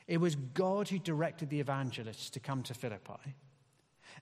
It 0.06 0.18
was 0.18 0.36
God 0.36 0.88
who 0.88 0.98
directed 0.98 1.50
the 1.50 1.60
evangelists 1.60 2.30
to 2.30 2.40
come 2.40 2.62
to 2.64 2.74
Philippi. 2.74 3.34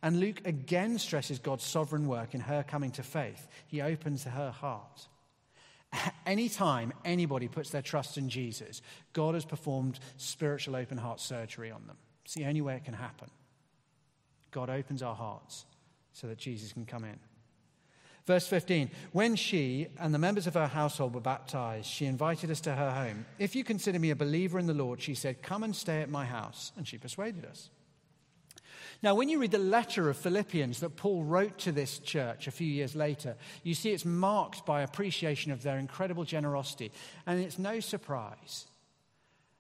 And 0.03 0.19
Luke 0.19 0.43
again 0.45 0.99
stresses 0.99 1.39
God's 1.39 1.65
sovereign 1.65 2.07
work 2.07 2.35
in 2.35 2.41
her 2.41 2.63
coming 2.63 2.91
to 2.93 3.03
faith. 3.03 3.49
He 3.67 3.81
opens 3.81 4.25
her 4.25 4.51
heart. 4.51 5.09
Anytime 6.27 6.93
anybody 7.05 7.49
puts 7.49 7.71
their 7.71 7.83
trust 7.83 8.19
in 8.19 8.29
Jesus, 8.29 8.83
God 9.13 9.35
has 9.35 9.45
performed 9.45 10.01
spiritual 10.17 10.77
open 10.77 10.99
heart 10.99 11.21
surgery 11.21 11.71
on 11.71 11.87
them. 11.87 11.97
It's 12.25 12.35
the 12.35 12.47
only 12.47 12.63
way 12.63 12.75
it 12.77 12.85
can 12.85 12.95
happen. 12.95 13.29
God 14.51 14.71
opens 14.71 15.03
our 15.03 15.15
hearts 15.15 15.67
so 16.13 16.27
that 16.27 16.39
Jesus 16.39 16.73
can 16.73 16.87
come 16.87 17.05
in. 17.05 17.19
Verse 18.27 18.47
15 18.47 18.91
When 19.13 19.37
she 19.37 19.89
and 19.99 20.15
the 20.15 20.19
members 20.19 20.47
of 20.47 20.55
her 20.55 20.67
household 20.67 21.15
were 21.15 21.21
baptized, 21.21 21.87
she 21.87 22.07
invited 22.07 22.51
us 22.51 22.61
to 22.63 22.75
her 22.75 22.91
home. 22.91 23.27
If 23.39 23.55
you 23.55 23.65
consider 23.65 23.99
me 23.99 24.11
a 24.11 24.17
believer 24.17 24.59
in 24.59 24.67
the 24.67 24.75
Lord, 24.75 25.01
she 25.01 25.15
said, 25.15 25.43
Come 25.43 25.63
and 25.63 25.75
stay 25.75 26.01
at 26.03 26.11
my 26.11 26.25
house. 26.25 26.73
And 26.77 26.87
she 26.87 26.99
persuaded 26.99 27.45
us. 27.45 27.71
Now, 29.03 29.15
when 29.15 29.29
you 29.29 29.39
read 29.39 29.51
the 29.51 29.59
letter 29.59 30.09
of 30.09 30.17
Philippians 30.17 30.81
that 30.81 30.97
Paul 30.97 31.25
wrote 31.25 31.59
to 31.59 31.73
this 31.73 31.99
church 31.99 32.47
a 32.47 32.53
few 32.53 32.67
years 32.67 32.97
later, 32.97 33.37
you 33.63 33.75
see 33.75 33.91
it's 33.91 34.05
marked 34.05 34.65
by 34.65 34.81
appreciation 34.81 35.53
of 35.53 35.63
their 35.63 35.79
incredible 35.79 36.25
generosity. 36.25 36.91
And 37.27 37.41
it's 37.41 37.59
no 37.59 37.81
surprise 37.81 38.67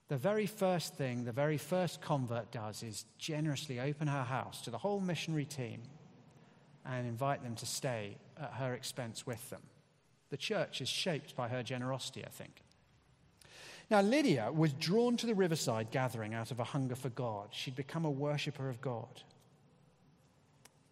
the 0.09 0.16
very 0.16 0.47
first 0.47 0.94
thing 0.94 1.25
the 1.25 1.33
very 1.33 1.56
first 1.56 2.00
convert 2.00 2.52
does 2.52 2.83
is 2.83 3.06
generously 3.18 3.80
open 3.80 4.06
her 4.06 4.23
house 4.23 4.61
to 4.62 4.71
the 4.71 4.78
whole 4.78 5.00
missionary 5.00 5.47
team 5.47 5.83
and 6.85 7.06
invite 7.06 7.42
them 7.42 7.54
to 7.54 7.66
stay 7.66 8.16
at 8.40 8.54
her 8.54 8.74
expense 8.74 9.26
with 9.26 9.50
them. 9.50 9.62
The 10.30 10.36
church 10.36 10.80
is 10.80 10.88
shaped 10.88 11.36
by 11.36 11.48
her 11.48 11.62
generosity, 11.62 12.24
I 12.24 12.30
think. 12.30 12.62
Now, 13.90 14.00
Lydia 14.00 14.50
was 14.50 14.72
drawn 14.72 15.16
to 15.18 15.26
the 15.26 15.34
riverside 15.34 15.90
gathering 15.90 16.34
out 16.34 16.50
of 16.50 16.58
a 16.58 16.64
hunger 16.64 16.94
for 16.94 17.10
God. 17.10 17.48
She'd 17.50 17.76
become 17.76 18.04
a 18.04 18.10
worshiper 18.10 18.68
of 18.68 18.80
God. 18.80 19.22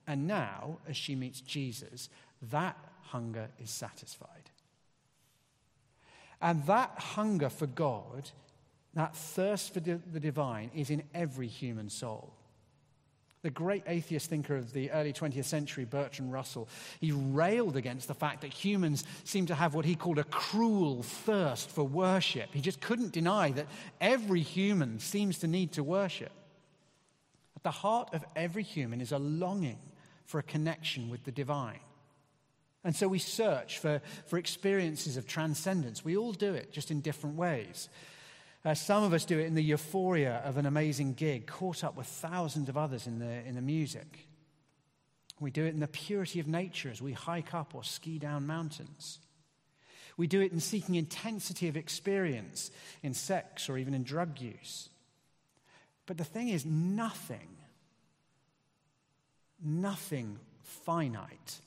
And 0.07 0.27
now, 0.27 0.79
as 0.89 0.97
she 0.97 1.15
meets 1.15 1.41
Jesus, 1.41 2.11
that 2.51 2.77
hunger 3.03 3.49
is 3.63 3.71
satisfied. 3.71 4.51
And 6.41 6.67
that 6.67 6.91
hunger 6.99 7.49
for 7.49 7.67
God, 7.67 8.31
that 8.95 9.17
thirst 9.17 9.73
for 9.73 9.81
the 9.81 10.21
divine, 10.21 10.71
is 10.75 10.91
in 10.91 11.05
every 11.15 11.47
human 11.47 11.89
soul. 11.89 12.35
The 13.43 13.51
great 13.51 13.83
atheist 13.89 14.31
thinker 14.31 14.57
of 14.57 14.73
the 14.73 14.93
early 14.93 15.13
20th 15.13 15.47
century, 15.47 15.85
Bertrand 15.85 16.33
Russell, 16.33 16.69
he 17.01 17.11
railed 17.11 17.77
against 17.77 18.07
the 18.07 18.15
fact 18.15 18.43
that 18.43 18.53
humans 18.53 19.05
seem 19.25 19.47
to 19.47 19.55
have 19.55 19.75
what 19.75 19.85
he 19.85 19.97
called 19.97 20.21
a 20.21 20.25
cruel 20.25 21.03
thirst 21.03 21.69
for 21.69 21.83
worship. 21.83 22.51
He 22.53 22.61
just 22.61 22.81
couldn't 22.81 23.13
deny 23.13 23.51
that 23.51 23.67
every 24.01 24.43
human 24.43 25.01
seems 25.01 25.41
to 25.41 25.49
need 25.49 25.73
to 25.73 25.83
worship. 25.83 26.31
At 27.57 27.65
the 27.65 27.73
heart 27.73 28.15
of 28.15 28.25
every 28.37 28.63
human 28.63 29.01
is 29.01 29.11
a 29.11 29.19
longing 29.19 29.79
for 30.25 30.39
a 30.39 30.45
connection 30.45 31.11
with 31.11 31.25
the 31.25 31.33
divine. 31.33 31.81
And 32.85 32.95
so 32.95 33.09
we 33.09 33.19
search 33.19 33.79
for, 33.79 34.01
for 34.27 34.39
experiences 34.39 35.17
of 35.17 35.27
transcendence. 35.27 36.05
We 36.05 36.17
all 36.17 36.33
do 36.33 36.55
it, 36.55 36.73
just 36.73 36.91
in 36.91 37.01
different 37.01 37.37
ways. 37.37 37.89
Uh, 38.65 38.75
some 38.75 39.03
of 39.03 39.13
us 39.13 39.25
do 39.25 39.39
it 39.39 39.47
in 39.47 39.55
the 39.55 39.63
euphoria 39.63 40.41
of 40.45 40.57
an 40.57 40.67
amazing 40.67 41.15
gig, 41.15 41.47
caught 41.47 41.83
up 41.83 41.97
with 41.97 42.07
thousands 42.07 42.69
of 42.69 42.77
others 42.77 43.07
in 43.07 43.19
the, 43.19 43.47
in 43.47 43.57
the 43.57 43.63
music. 43.63 44.29
We 45.41 45.51
do 45.51 45.65
it 45.65 45.75
in 45.75 45.81
the 45.81 45.89
purity 45.89 46.39
of 46.39 46.47
nature 46.47 46.89
as 46.89 47.03
we 47.03 47.13
hike 47.13 47.55
up 47.55 47.75
or 47.75 47.83
ski 47.83 48.19
down 48.21 48.47
mountains. 48.47 49.19
We 50.17 50.29
do 50.29 50.41
it 50.41 50.53
in 50.53 50.61
seeking 50.61 50.95
intensity 50.95 51.67
of 51.67 51.77
experience 51.77 52.71
in 53.03 53.15
sex 53.15 53.69
or 53.69 53.79
even 53.79 53.95
in 53.95 54.05
drug 54.05 54.41
use. 54.41 54.89
But 56.07 56.19
the 56.19 56.25
thing 56.25 56.49
is, 56.49 56.65
nothing, 56.65 57.57
nothing 59.65 60.39
finite 60.63 61.61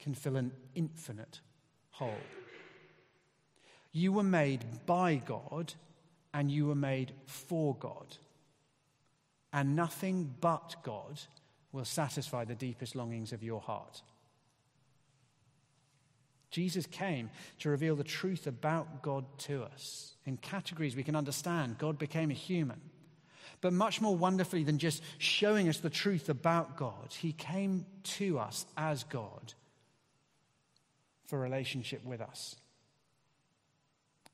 can 0.00 0.14
fill 0.14 0.36
an 0.36 0.52
infinite 0.74 1.40
hole. 1.90 2.14
You 3.92 4.12
were 4.12 4.24
made 4.24 4.64
by 4.86 5.16
God 5.16 5.74
and 6.34 6.50
you 6.50 6.66
were 6.66 6.74
made 6.74 7.12
for 7.26 7.74
God. 7.76 8.18
And 9.52 9.76
nothing 9.76 10.34
but 10.40 10.74
God 10.82 11.20
will 11.72 11.84
satisfy 11.84 12.44
the 12.44 12.56
deepest 12.56 12.96
longings 12.96 13.32
of 13.32 13.42
your 13.42 13.60
heart. 13.60 14.02
Jesus 16.50 16.86
came 16.86 17.30
to 17.60 17.70
reveal 17.70 17.96
the 17.96 18.04
truth 18.04 18.46
about 18.46 19.02
God 19.02 19.24
to 19.38 19.62
us. 19.62 20.14
In 20.26 20.36
categories 20.36 20.94
we 20.94 21.02
can 21.02 21.16
understand, 21.16 21.78
God 21.78 21.98
became 21.98 22.30
a 22.30 22.34
human. 22.34 22.80
But 23.60 23.72
much 23.72 24.00
more 24.00 24.16
wonderfully 24.16 24.62
than 24.62 24.78
just 24.78 25.02
showing 25.18 25.68
us 25.68 25.78
the 25.78 25.90
truth 25.90 26.28
about 26.28 26.76
God, 26.76 27.12
He 27.18 27.32
came 27.32 27.86
to 28.04 28.38
us 28.38 28.66
as 28.76 29.04
God 29.04 29.54
for 31.26 31.38
relationship 31.38 32.04
with 32.04 32.20
us. 32.20 32.56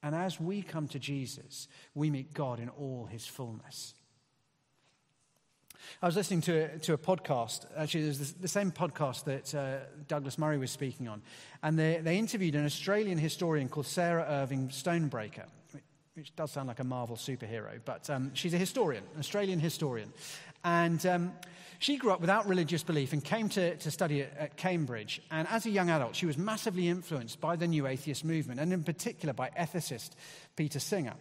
And 0.02 0.14
as 0.14 0.40
we 0.40 0.62
come 0.62 0.88
to 0.88 0.98
Jesus, 0.98 1.68
we 1.94 2.10
meet 2.10 2.32
God 2.32 2.58
in 2.58 2.68
all 2.70 3.06
his 3.10 3.26
fullness. 3.26 3.94
I 6.02 6.06
was 6.06 6.16
listening 6.16 6.40
to, 6.42 6.78
to 6.78 6.92
a 6.94 6.98
podcast, 6.98 7.66
actually, 7.76 8.04
there's 8.04 8.32
the 8.32 8.48
same 8.48 8.70
podcast 8.70 9.24
that 9.24 9.54
uh, 9.54 9.78
Douglas 10.08 10.38
Murray 10.38 10.58
was 10.58 10.70
speaking 10.70 11.08
on. 11.08 11.22
And 11.62 11.78
they, 11.78 12.00
they 12.02 12.18
interviewed 12.18 12.54
an 12.54 12.64
Australian 12.64 13.18
historian 13.18 13.68
called 13.68 13.86
Sarah 13.86 14.26
Irving 14.28 14.68
Stonebreaker, 14.68 15.46
which 16.14 16.34
does 16.36 16.50
sound 16.50 16.68
like 16.68 16.80
a 16.80 16.84
Marvel 16.84 17.16
superhero, 17.16 17.80
but 17.84 18.08
um, 18.10 18.30
she's 18.34 18.54
a 18.54 18.58
historian, 18.58 19.04
an 19.14 19.20
Australian 19.20 19.58
historian. 19.58 20.12
And 20.64 21.04
um, 21.06 21.32
she 21.78 21.96
grew 21.96 22.12
up 22.12 22.20
without 22.20 22.46
religious 22.46 22.82
belief 22.82 23.12
and 23.12 23.24
came 23.24 23.48
to, 23.50 23.76
to 23.76 23.90
study 23.90 24.22
at, 24.22 24.36
at, 24.38 24.56
Cambridge. 24.56 25.22
And 25.30 25.48
as 25.48 25.66
a 25.66 25.70
young 25.70 25.88
adult, 25.90 26.14
she 26.14 26.26
was 26.26 26.36
massively 26.36 26.88
influenced 26.88 27.40
by 27.40 27.56
the 27.56 27.66
new 27.66 27.86
atheist 27.86 28.24
movement, 28.24 28.60
and 28.60 28.72
in 28.72 28.84
particular 28.84 29.32
by 29.32 29.50
ethicist 29.58 30.10
Peter 30.56 30.78
Singer. 30.78 31.14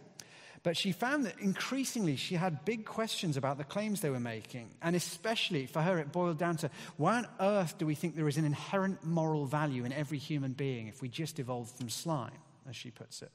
But 0.62 0.76
she 0.76 0.92
found 0.92 1.24
that 1.24 1.38
increasingly 1.38 2.16
she 2.16 2.34
had 2.34 2.66
big 2.66 2.84
questions 2.84 3.38
about 3.38 3.56
the 3.56 3.64
claims 3.64 4.02
they 4.02 4.10
were 4.10 4.20
making. 4.20 4.68
And 4.82 4.94
especially 4.94 5.64
for 5.64 5.80
her, 5.80 5.98
it 5.98 6.12
boiled 6.12 6.36
down 6.36 6.58
to 6.58 6.70
why 6.98 7.16
on 7.16 7.26
earth 7.40 7.78
do 7.78 7.86
we 7.86 7.94
think 7.94 8.14
there 8.14 8.28
is 8.28 8.36
an 8.36 8.44
inherent 8.44 9.02
moral 9.02 9.46
value 9.46 9.86
in 9.86 9.92
every 9.92 10.18
human 10.18 10.52
being 10.52 10.88
if 10.88 11.00
we 11.00 11.08
just 11.08 11.38
evolved 11.38 11.74
from 11.78 11.88
slime, 11.88 12.32
as 12.68 12.76
she 12.76 12.90
puts 12.90 13.22
it? 13.22 13.32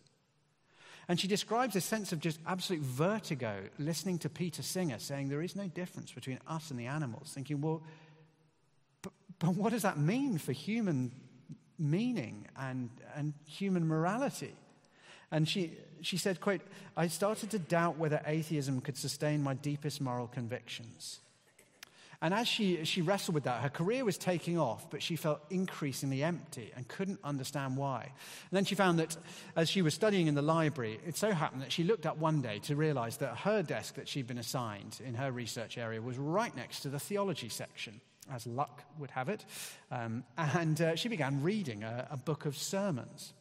And 1.07 1.19
she 1.19 1.27
describes 1.27 1.75
a 1.75 1.81
sense 1.81 2.11
of 2.11 2.19
just 2.19 2.39
absolute 2.47 2.81
vertigo 2.81 3.63
listening 3.77 4.17
to 4.19 4.29
Peter 4.29 4.63
Singer 4.63 4.97
saying 4.99 5.29
there 5.29 5.43
is 5.43 5.55
no 5.55 5.67
difference 5.67 6.11
between 6.11 6.39
us 6.47 6.71
and 6.71 6.79
the 6.79 6.87
animals, 6.87 7.31
thinking, 7.33 7.61
well, 7.61 7.83
but, 9.01 9.13
but 9.39 9.55
what 9.55 9.71
does 9.71 9.83
that 9.83 9.99
mean 9.99 10.37
for 10.37 10.51
human 10.51 11.11
meaning 11.77 12.47
and, 12.57 12.89
and 13.15 13.33
human 13.47 13.87
morality? 13.87 14.55
And 15.31 15.47
she, 15.47 15.73
she 16.01 16.17
said, 16.17 16.41
quote, 16.41 16.61
I 16.97 17.07
started 17.07 17.51
to 17.51 17.59
doubt 17.59 17.97
whether 17.97 18.21
atheism 18.25 18.81
could 18.81 18.97
sustain 18.97 19.43
my 19.43 19.53
deepest 19.53 20.01
moral 20.01 20.27
convictions. 20.27 21.19
And 22.21 22.33
as 22.33 22.47
she, 22.47 22.83
she 22.85 23.01
wrestled 23.01 23.35
with 23.35 23.43
that, 23.43 23.61
her 23.61 23.69
career 23.69 24.05
was 24.05 24.17
taking 24.17 24.57
off, 24.57 24.89
but 24.89 25.03
she 25.03 25.15
felt 25.15 25.41
increasingly 25.49 26.23
empty 26.23 26.71
and 26.75 26.87
couldn't 26.87 27.19
understand 27.23 27.77
why. 27.77 28.03
And 28.03 28.51
then 28.51 28.65
she 28.65 28.75
found 28.75 28.99
that 28.99 29.17
as 29.55 29.69
she 29.69 29.81
was 29.81 29.93
studying 29.93 30.27
in 30.27 30.35
the 30.35 30.41
library, 30.41 30.99
it 31.05 31.17
so 31.17 31.31
happened 31.31 31.61
that 31.61 31.71
she 31.71 31.83
looked 31.83 32.05
up 32.05 32.17
one 32.17 32.41
day 32.41 32.59
to 32.59 32.75
realize 32.75 33.17
that 33.17 33.37
her 33.37 33.61
desk 33.61 33.95
that 33.95 34.07
she'd 34.07 34.27
been 34.27 34.37
assigned 34.37 34.99
in 35.05 35.15
her 35.15 35.31
research 35.31 35.77
area 35.77 36.01
was 36.01 36.17
right 36.17 36.55
next 36.55 36.81
to 36.81 36.89
the 36.89 36.99
theology 36.99 37.49
section, 37.49 37.99
as 38.31 38.47
luck 38.47 38.83
would 38.97 39.11
have 39.11 39.29
it. 39.29 39.45
Um, 39.91 40.23
and 40.37 40.81
uh, 40.81 40.95
she 40.95 41.09
began 41.09 41.43
reading 41.43 41.83
a, 41.83 42.07
a 42.11 42.17
book 42.17 42.45
of 42.45 42.57
sermons. 42.57 43.33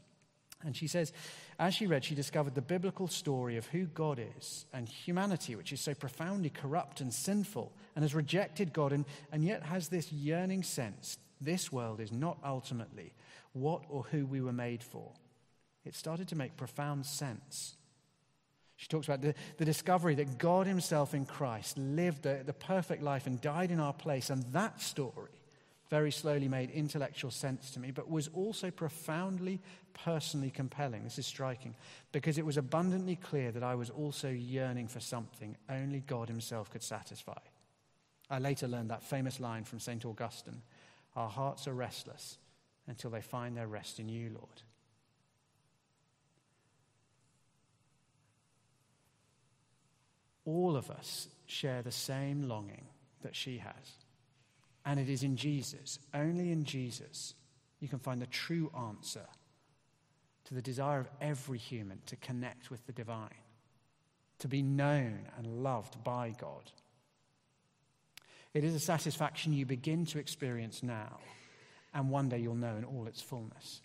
And 0.65 0.77
she 0.77 0.87
says, 0.87 1.13
as 1.59 1.75
she 1.75 1.87
read, 1.87 2.05
she 2.05 2.15
discovered 2.15 2.55
the 2.55 2.63
biblical 2.63 3.07
story 3.07 3.57
of 3.57 3.67
who 3.67 3.85
God 3.87 4.21
is 4.39 4.67
and 4.73 4.89
humanity, 4.89 5.57
which 5.57 5.73
is 5.73 5.81
so 5.81 5.95
profoundly 5.95 6.51
corrupt 6.51 7.01
and 7.01 7.13
sinful 7.13 7.73
and 7.95 8.03
has 8.03 8.15
rejected 8.15 8.73
God 8.73 8.93
and, 8.93 9.05
and 9.31 9.45
yet 9.45 9.63
has 9.65 9.89
this 9.89 10.13
yearning 10.13 10.63
sense 10.63 11.19
this 11.41 11.71
world 11.71 12.01
is 12.01 12.13
not 12.13 12.39
ultimately 12.45 13.13
what 13.53 13.83
or 13.89 14.05
who 14.05 14.27
we 14.27 14.41
were 14.41 14.53
made 14.53 14.83
for. 14.83 15.13
It 15.85 15.95
started 15.95 16.29
to 16.29 16.37
make 16.37 16.57
profound 16.57 17.05
sense. 17.05 17.77
She 18.77 18.89
talks 18.89 19.07
about 19.07 19.21
the, 19.21 19.35
the 19.59 19.65
discovery 19.65 20.15
that 20.17 20.39
God 20.39 20.67
Himself 20.67 21.15
in 21.15 21.27
Christ 21.27 21.79
lived 21.79 22.23
the, 22.23 22.43
the 22.45 22.53
perfect 22.53 23.03
life 23.03 23.27
and 23.27 23.41
died 23.41 23.71
in 23.71 23.81
our 23.81 23.93
place, 23.93 24.31
and 24.31 24.43
that 24.53 24.81
story 24.81 25.31
very 25.95 26.11
slowly 26.11 26.49
made 26.49 26.71
intellectual 26.71 27.31
sense 27.31 27.71
to 27.71 27.79
me, 27.79 27.93
but 27.93 28.11
was 28.11 28.27
also 28.35 28.69
profoundly 28.69 29.61
personally 29.93 30.51
compelling. 30.51 31.05
This 31.05 31.21
is 31.21 31.27
striking 31.27 31.77
because 32.11 32.37
it 32.37 32.45
was 32.45 32.57
abundantly 32.57 33.15
clear 33.15 33.53
that 33.53 33.63
I 33.63 33.77
was 33.77 33.91
also 33.91 34.29
yearning 34.29 34.89
for 34.89 34.99
something 34.99 35.57
only 35.71 36.01
God 36.01 36.27
Himself 36.29 36.69
could 36.69 36.83
satisfy. 36.83 37.39
I 38.29 38.41
later 38.41 38.67
learned 38.67 38.91
that 38.91 39.05
famous 39.05 39.39
line 39.39 39.63
from 39.63 39.79
St. 39.79 40.05
Augustine 40.05 40.63
Our 41.15 41.29
hearts 41.29 41.69
are 41.69 41.75
restless 41.75 42.39
until 42.89 43.11
they 43.11 43.21
find 43.21 43.57
their 43.57 43.69
rest 43.69 44.01
in 44.01 44.09
you, 44.09 44.31
Lord. 44.31 44.63
All 50.45 50.77
of 50.77 50.91
us 50.91 51.29
share 51.47 51.83
the 51.83 51.93
same 51.93 52.49
longing 52.49 52.87
that 53.23 53.37
she 53.37 53.59
has. 53.59 54.04
And 54.85 55.01
it 55.01 55.09
is 55.09 55.23
in 55.23 55.37
Jesus, 55.37 55.99
only 56.13 56.53
in 56.53 56.65
Jesus, 56.65 57.35
you 57.81 57.89
can 57.89 57.99
find 57.99 58.21
the 58.21 58.27
true 58.27 58.71
answer 58.77 59.27
to 60.45 60.55
the 60.55 60.63
desire 60.63 61.01
of 61.01 61.09
every 61.21 61.59
human 61.59 62.01
to 62.07 62.17
connect 62.17 62.71
with 62.71 62.85
the 62.87 62.93
divine, 62.93 63.31
to 64.41 64.49
be 64.49 64.63
known 64.63 65.21
and 65.39 65.63
loved 65.63 66.05
by 66.05 66.35
God. 66.39 66.71
It 68.53 68.63
is 68.63 68.75
a 68.75 68.81
satisfaction 68.81 69.53
you 69.53 69.67
begin 69.67 70.07
to 70.07 70.19
experience 70.19 70.83
now, 70.83 71.19
and 71.95 72.11
one 72.11 72.29
day 72.29 72.39
you'll 72.39 72.55
know 72.55 72.77
in 72.77 72.85
all 72.85 73.07
its 73.07 73.23
fullness. 73.23 73.81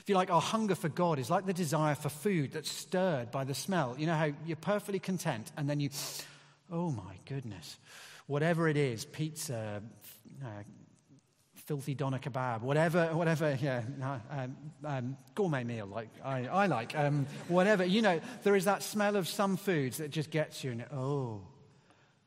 If 0.00 0.08
you 0.08 0.16
like, 0.16 0.30
our 0.30 0.40
hunger 0.40 0.74
for 0.74 0.88
God 0.88 1.18
is 1.18 1.30
like 1.30 1.46
the 1.46 1.52
desire 1.52 1.94
for 1.94 2.08
food 2.08 2.52
that's 2.52 2.70
stirred 2.70 3.30
by 3.30 3.44
the 3.44 3.54
smell. 3.54 3.94
You 3.98 4.06
know 4.06 4.14
how 4.14 4.30
you're 4.44 4.56
perfectly 4.56 4.98
content, 4.98 5.50
and 5.56 5.68
then 5.68 5.80
you, 5.80 5.90
oh 6.70 6.90
my 6.90 7.16
goodness, 7.24 7.78
whatever 8.26 8.68
it 8.68 8.76
is 8.76 9.04
pizza, 9.04 9.82
uh, 10.44 10.62
filthy 11.66 11.94
doner 11.94 12.18
kebab, 12.18 12.60
whatever, 12.60 13.06
whatever, 13.14 13.58
yeah, 13.60 13.82
um, 14.30 14.56
um, 14.84 15.16
gourmet 15.34 15.64
meal, 15.64 15.86
like 15.86 16.08
I, 16.24 16.46
I 16.46 16.66
like, 16.66 16.96
um, 16.96 17.26
whatever. 17.48 17.84
You 17.84 18.02
know, 18.02 18.20
there 18.44 18.54
is 18.54 18.64
that 18.66 18.82
smell 18.82 19.16
of 19.16 19.26
some 19.26 19.56
foods 19.56 19.98
that 19.98 20.10
just 20.10 20.30
gets 20.30 20.62
you, 20.62 20.72
and 20.72 20.84
oh, 20.92 21.42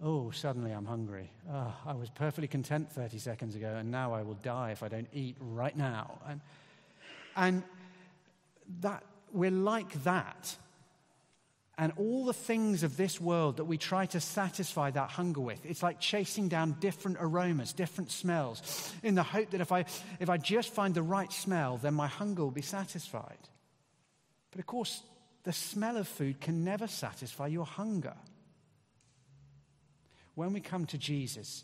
oh, 0.04 0.32
suddenly 0.32 0.72
I'm 0.72 0.86
hungry. 0.86 1.32
Oh, 1.52 1.74
I 1.86 1.94
was 1.94 2.10
perfectly 2.10 2.48
content 2.48 2.92
30 2.92 3.18
seconds 3.18 3.56
ago, 3.56 3.76
and 3.78 3.92
now 3.92 4.14
I 4.14 4.24
will 4.24 4.36
die 4.36 4.72
if 4.72 4.84
I 4.84 4.90
don't 4.90 5.10
eat 5.14 5.38
right 5.40 5.76
now. 5.76 6.20
And, 6.28 6.42
and 7.36 7.64
that 8.82 9.04
we're 9.32 9.52
like 9.52 10.04
that 10.04 10.56
and 11.80 11.94
all 11.96 12.26
the 12.26 12.34
things 12.34 12.84
of 12.84 12.98
this 12.98 13.22
world 13.22 13.56
that 13.56 13.64
we 13.64 13.78
try 13.78 14.06
to 14.06 14.20
satisfy 14.20 14.92
that 14.92 15.10
hunger 15.12 15.40
with. 15.40 15.66
It's 15.66 15.82
like 15.82 16.02
chasing 16.02 16.50
down 16.50 16.76
different 16.82 17.18
aromas, 17.22 17.72
different 17.72 18.12
smells, 18.12 18.94
in 19.02 19.16
the 19.16 19.24
hope 19.24 19.52
that 19.52 19.62
if 19.62 19.72
I, 19.72 19.86
if 20.20 20.30
I 20.30 20.36
just 20.36 20.74
find 20.74 20.94
the 20.94 21.02
right 21.02 21.32
smell, 21.32 21.78
then 21.78 21.94
my 21.94 22.08
hunger 22.08 22.44
will 22.44 22.52
be 22.52 22.62
satisfied. 22.62 23.38
But 24.52 24.60
of 24.60 24.66
course, 24.66 25.02
the 25.44 25.54
smell 25.54 25.96
of 25.96 26.06
food 26.06 26.42
can 26.42 26.66
never 26.66 26.86
satisfy 26.86 27.48
your 27.48 27.66
hunger. 27.66 28.16
When 30.36 30.52
we 30.52 30.60
come 30.60 30.86
to 30.88 30.98
Jesus, 30.98 31.64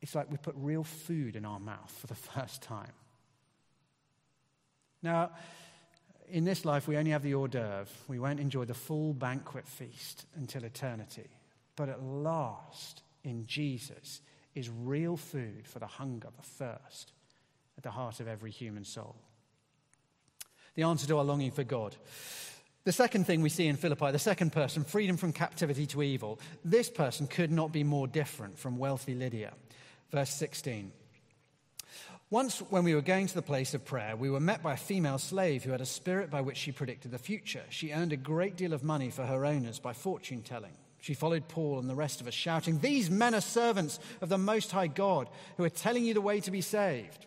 it's 0.00 0.14
like 0.14 0.30
we 0.30 0.36
put 0.36 0.54
real 0.56 0.84
food 0.84 1.34
in 1.34 1.44
our 1.44 1.58
mouth 1.58 1.92
for 2.00 2.06
the 2.06 2.14
first 2.34 2.62
time. 2.62 2.92
Now, 5.02 5.32
in 6.30 6.44
this 6.44 6.64
life, 6.64 6.88
we 6.88 6.96
only 6.96 7.10
have 7.10 7.22
the 7.22 7.34
hors 7.34 7.48
d'oeuvre. 7.48 7.88
We 8.08 8.18
won't 8.18 8.40
enjoy 8.40 8.64
the 8.64 8.74
full 8.74 9.12
banquet 9.12 9.66
feast 9.66 10.26
until 10.36 10.64
eternity. 10.64 11.28
But 11.76 11.88
at 11.88 12.02
last, 12.02 13.02
in 13.24 13.46
Jesus, 13.46 14.20
is 14.54 14.68
real 14.68 15.16
food 15.16 15.66
for 15.66 15.78
the 15.78 15.86
hunger, 15.86 16.28
the 16.36 16.42
thirst 16.42 17.12
at 17.76 17.84
the 17.84 17.90
heart 17.90 18.20
of 18.20 18.28
every 18.28 18.50
human 18.50 18.84
soul. 18.84 19.16
The 20.74 20.82
answer 20.82 21.06
to 21.06 21.18
our 21.18 21.24
longing 21.24 21.52
for 21.52 21.64
God. 21.64 21.96
The 22.84 22.92
second 22.92 23.26
thing 23.26 23.42
we 23.42 23.50
see 23.50 23.66
in 23.66 23.76
Philippi, 23.76 24.10
the 24.12 24.18
second 24.18 24.52
person, 24.52 24.84
freedom 24.84 25.16
from 25.16 25.32
captivity 25.32 25.86
to 25.88 26.02
evil. 26.02 26.40
This 26.64 26.88
person 26.88 27.26
could 27.26 27.50
not 27.50 27.72
be 27.72 27.84
more 27.84 28.06
different 28.06 28.58
from 28.58 28.78
wealthy 28.78 29.14
Lydia. 29.14 29.52
Verse 30.10 30.30
16. 30.30 30.90
Once, 32.30 32.58
when 32.68 32.84
we 32.84 32.94
were 32.94 33.00
going 33.00 33.26
to 33.26 33.34
the 33.34 33.40
place 33.40 33.72
of 33.72 33.86
prayer, 33.86 34.14
we 34.14 34.28
were 34.28 34.40
met 34.40 34.62
by 34.62 34.74
a 34.74 34.76
female 34.76 35.16
slave 35.16 35.64
who 35.64 35.70
had 35.70 35.80
a 35.80 35.86
spirit 35.86 36.30
by 36.30 36.42
which 36.42 36.58
she 36.58 36.70
predicted 36.70 37.10
the 37.10 37.18
future. 37.18 37.62
She 37.70 37.92
earned 37.92 38.12
a 38.12 38.18
great 38.18 38.54
deal 38.54 38.74
of 38.74 38.84
money 38.84 39.08
for 39.08 39.24
her 39.24 39.46
owners 39.46 39.78
by 39.78 39.94
fortune 39.94 40.42
telling. 40.42 40.74
She 41.00 41.14
followed 41.14 41.48
Paul 41.48 41.78
and 41.78 41.88
the 41.88 41.94
rest 41.94 42.20
of 42.20 42.26
us, 42.26 42.34
shouting, 42.34 42.80
These 42.80 43.08
men 43.08 43.34
are 43.34 43.40
servants 43.40 43.98
of 44.20 44.28
the 44.28 44.36
Most 44.36 44.72
High 44.72 44.88
God 44.88 45.30
who 45.56 45.64
are 45.64 45.70
telling 45.70 46.04
you 46.04 46.12
the 46.12 46.20
way 46.20 46.40
to 46.40 46.50
be 46.50 46.60
saved. 46.60 47.24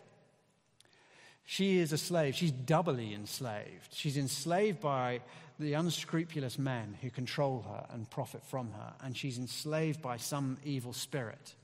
She 1.44 1.78
is 1.78 1.92
a 1.92 1.98
slave. 1.98 2.36
She's 2.36 2.52
doubly 2.52 3.12
enslaved. 3.12 3.88
She's 3.92 4.16
enslaved 4.16 4.80
by 4.80 5.22
the 5.58 5.74
unscrupulous 5.74 6.60
men 6.60 6.96
who 7.02 7.10
control 7.10 7.64
her 7.66 7.86
and 7.92 8.08
profit 8.08 8.44
from 8.44 8.70
her, 8.70 8.92
and 9.02 9.16
she's 9.16 9.38
enslaved 9.38 10.00
by 10.00 10.16
some 10.16 10.58
evil 10.64 10.92
spirit 10.92 11.56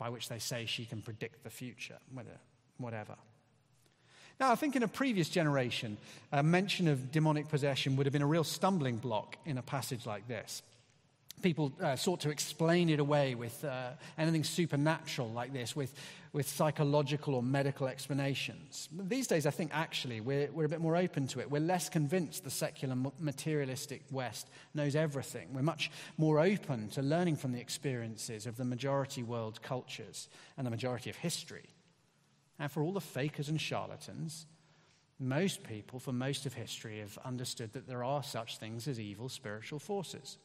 by 0.00 0.08
which 0.08 0.30
they 0.30 0.38
say 0.38 0.64
she 0.64 0.86
can 0.86 1.02
predict 1.02 1.44
the 1.44 1.50
future, 1.50 1.98
whatever. 2.78 3.16
Now, 4.40 4.50
I 4.50 4.54
think 4.54 4.74
in 4.74 4.82
a 4.82 4.88
previous 4.88 5.28
generation, 5.28 5.98
a 6.32 6.42
mention 6.42 6.88
of 6.88 7.12
demonic 7.12 7.50
possession 7.50 7.96
would 7.96 8.06
have 8.06 8.12
been 8.14 8.22
a 8.22 8.26
real 8.26 8.42
stumbling 8.42 8.96
block 8.96 9.36
in 9.44 9.58
a 9.58 9.62
passage 9.62 10.06
like 10.06 10.26
this. 10.26 10.62
People 11.42 11.72
uh, 11.80 11.96
sought 11.96 12.20
to 12.20 12.30
explain 12.30 12.88
it 12.90 13.00
away 13.00 13.34
with 13.34 13.64
uh, 13.64 13.90
anything 14.18 14.44
supernatural 14.44 15.30
like 15.30 15.52
this, 15.52 15.74
with 15.74 15.94
with 16.32 16.48
psychological 16.48 17.34
or 17.34 17.42
medical 17.42 17.88
explanations. 17.88 18.88
These 18.92 19.26
days, 19.26 19.46
I 19.46 19.50
think 19.50 19.72
actually 19.74 20.20
we're, 20.20 20.50
we're 20.52 20.64
a 20.64 20.68
bit 20.68 20.80
more 20.80 20.96
open 20.96 21.26
to 21.28 21.40
it. 21.40 21.50
We're 21.50 21.60
less 21.60 21.88
convinced 21.88 22.44
the 22.44 22.50
secular 22.50 22.96
materialistic 23.18 24.02
West 24.10 24.48
knows 24.74 24.94
everything. 24.94 25.48
We're 25.52 25.62
much 25.62 25.90
more 26.18 26.38
open 26.38 26.88
to 26.90 27.02
learning 27.02 27.36
from 27.36 27.52
the 27.52 27.60
experiences 27.60 28.46
of 28.46 28.56
the 28.56 28.64
majority 28.64 29.22
world 29.22 29.60
cultures 29.62 30.28
and 30.56 30.66
the 30.66 30.70
majority 30.70 31.10
of 31.10 31.16
history. 31.16 31.68
And 32.58 32.70
for 32.70 32.82
all 32.82 32.92
the 32.92 33.00
fakers 33.00 33.48
and 33.48 33.60
charlatans, 33.60 34.46
most 35.18 35.64
people 35.64 35.98
for 35.98 36.12
most 36.12 36.46
of 36.46 36.54
history 36.54 37.00
have 37.00 37.18
understood 37.24 37.72
that 37.72 37.88
there 37.88 38.04
are 38.04 38.22
such 38.22 38.58
things 38.58 38.86
as 38.86 39.00
evil 39.00 39.28
spiritual 39.28 39.80
forces. 39.80 40.38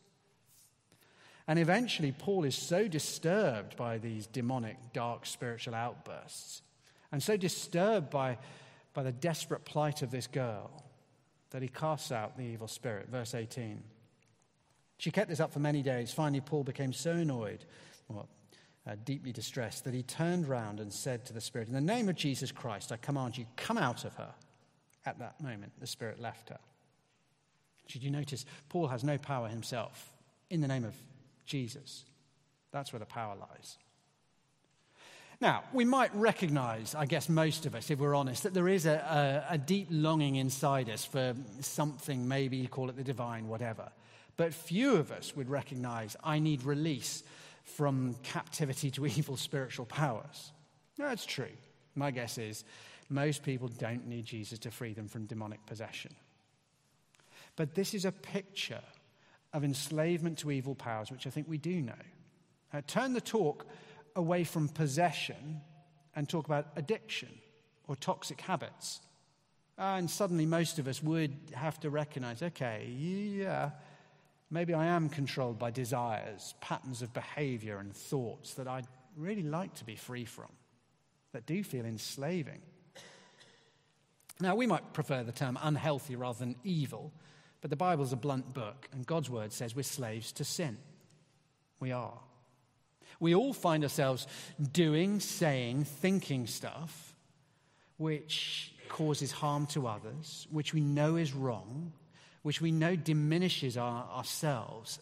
And 1.48 1.60
eventually, 1.60 2.12
Paul 2.12 2.44
is 2.44 2.56
so 2.56 2.88
disturbed 2.88 3.76
by 3.76 3.98
these 4.00 4.26
demonic, 4.26 4.78
dark 4.94 5.26
spiritual 5.26 5.76
outbursts, 5.76 6.64
and 7.12 7.22
so 7.22 7.38
disturbed 7.38 8.10
by, 8.10 8.38
by 8.94 9.04
the 9.04 9.12
desperate 9.12 9.64
plight 9.64 10.02
of 10.02 10.10
this 10.10 10.28
girl, 10.28 10.84
that 11.52 11.62
he 11.62 11.68
casts 11.68 12.12
out 12.12 12.36
the 12.36 12.44
evil 12.44 12.68
spirit. 12.68 13.10
Verse 13.10 13.36
18. 13.36 13.84
She 14.98 15.12
kept 15.12 15.30
this 15.30 15.40
up 15.40 15.54
for 15.54 15.60
many 15.60 15.82
days. 15.82 16.12
Finally, 16.12 16.42
Paul 16.42 16.64
became 16.64 16.94
so 16.94 17.12
annoyed, 17.12 17.66
well, 18.08 18.28
uh, 18.88 18.96
deeply 19.04 19.32
distressed, 19.32 19.84
that 19.84 19.94
he 19.94 20.04
turned 20.04 20.48
round 20.48 20.80
and 20.80 20.92
said 20.92 21.26
to 21.26 21.34
the 21.34 21.42
spirit, 21.42 21.68
In 21.68 21.74
the 21.74 21.82
name 21.82 22.10
of 22.10 22.16
Jesus 22.16 22.52
Christ, 22.52 22.92
I 22.92 22.98
command 22.98 23.38
you, 23.38 23.46
come 23.56 23.78
out 23.78 24.06
of 24.06 24.16
her. 24.16 24.34
At 25.06 25.20
that 25.20 25.40
moment, 25.42 25.74
the 25.80 25.86
spirit 25.86 26.20
left 26.20 26.50
her. 26.50 26.58
Did 27.88 28.04
you 28.04 28.10
notice? 28.10 28.46
Paul 28.70 28.88
has 28.88 29.04
no 29.04 29.20
power 29.20 29.48
himself. 29.48 30.12
In 30.50 30.62
the 30.62 30.68
name 30.68 30.84
of 30.84 30.96
Jesus. 31.46 32.06
That's 32.72 32.92
where 32.92 33.00
the 33.00 33.06
power 33.06 33.36
lies. 33.36 33.78
Now, 35.42 35.64
we 35.74 35.84
might 35.84 36.16
recognize, 36.16 36.96
I 36.96 37.06
guess 37.06 37.28
most 37.28 37.66
of 37.66 37.76
us, 37.76 37.92
if 37.92 38.00
we're 38.00 38.16
honest, 38.16 38.44
that 38.44 38.54
there 38.54 38.70
is 38.70 38.86
a, 38.86 39.44
a, 39.50 39.56
a, 39.56 39.58
deep 39.58 39.88
longing 39.92 40.36
inside 40.36 40.90
us 40.90 41.04
for 41.04 41.36
something, 41.60 42.28
maybe 42.28 42.58
you 42.58 42.70
call 42.70 42.90
it 42.90 42.96
the 42.96 43.04
divine, 43.04 43.50
whatever. 43.50 43.92
But 44.38 44.54
few 44.54 44.96
of 44.96 45.12
us 45.12 45.36
would 45.36 45.50
recognize, 45.50 46.16
I 46.24 46.40
need 46.40 46.64
release 46.64 47.24
from 47.64 48.16
captivity 48.24 48.92
to 48.92 49.06
evil 49.06 49.36
spiritual 49.36 49.86
powers. 49.86 50.52
That's 50.98 51.26
true. 51.26 51.52
My 51.96 52.12
guess 52.12 52.38
is 52.38 52.64
most 53.10 53.44
people 53.44 53.68
don't 53.68 54.08
need 54.08 54.26
Jesus 54.26 54.60
to 54.60 54.72
free 54.72 54.94
them 54.94 55.08
from 55.08 55.26
demonic 55.26 55.66
possession. 55.66 56.16
But 57.56 57.76
this 57.76 57.94
is 57.94 58.06
a 58.06 58.12
picture 58.12 58.82
of 59.56 59.64
enslavement 59.64 60.38
to 60.40 60.52
evil 60.52 60.76
powers, 60.76 61.10
which 61.10 61.26
I 61.26 61.30
think 61.30 61.48
we 61.48 61.58
do 61.58 61.82
know. 61.82 61.94
Uh, 62.74 62.82
turn 62.86 63.14
the 63.14 63.22
talk 63.22 63.66
away 64.16 64.44
from 64.44 64.68
possession 64.68 65.62
and 66.14 66.28
talk 66.28 66.46
about 66.46 66.68
addiction 66.76 67.30
or 67.88 67.96
toxic 67.96 68.42
habits. 68.42 69.00
Uh, 69.80 69.96
and 69.98 70.10
suddenly, 70.10 70.46
most 70.46 70.78
of 70.78 70.90
us 70.90 71.02
would 71.02 71.34
have 71.54 71.80
to 71.80 71.90
recognize 71.90 72.44
okay, 72.44 72.86
yeah, 72.98 73.72
maybe 74.52 74.74
I 74.74 74.88
am 74.88 75.08
controlled 75.08 75.58
by 75.58 75.72
desires, 75.72 76.54
patterns 76.60 77.02
of 77.02 77.14
behavior, 77.14 77.78
and 77.78 77.96
thoughts 77.96 78.56
that 78.56 78.68
I'd 78.68 78.88
really 79.16 79.44
like 79.44 79.74
to 79.76 79.86
be 79.86 79.96
free 79.96 80.26
from, 80.26 80.52
that 81.32 81.46
do 81.46 81.64
feel 81.64 81.86
enslaving. 81.86 82.62
Now, 84.42 84.56
we 84.56 84.68
might 84.68 84.92
prefer 84.92 85.24
the 85.24 85.32
term 85.32 85.58
unhealthy 85.62 86.18
rather 86.18 86.40
than 86.40 86.56
evil 86.66 87.14
but 87.62 87.70
the 87.70 87.76
Bible's 87.76 88.14
a 88.14 88.18
blunt 88.18 88.54
book, 88.54 88.88
and 88.92 89.06
God's 89.06 89.30
word 89.30 89.52
says 89.52 89.76
we're 89.76 89.84
slaves 89.84 90.32
to 90.34 90.44
sin. 90.44 90.78
We 91.80 91.92
are. 91.92 92.20
We 93.20 93.34
all 93.34 93.54
find 93.54 93.84
ourselves 93.84 94.28
doing, 94.72 95.20
saying, 95.20 95.86
thinking 95.86 96.48
stuff 96.48 97.16
which 97.98 98.74
causes 98.90 99.32
harm 99.32 99.68
to 99.68 99.88
others, 99.88 100.48
which 100.52 100.74
we 100.74 100.82
know 100.82 101.16
is 101.16 101.34
wrong, 101.34 101.94
which 102.44 102.62
we 102.62 102.72
know 102.72 102.96
diminishes 102.96 103.78
our, 103.78 104.06
ourselves, 104.10 105.00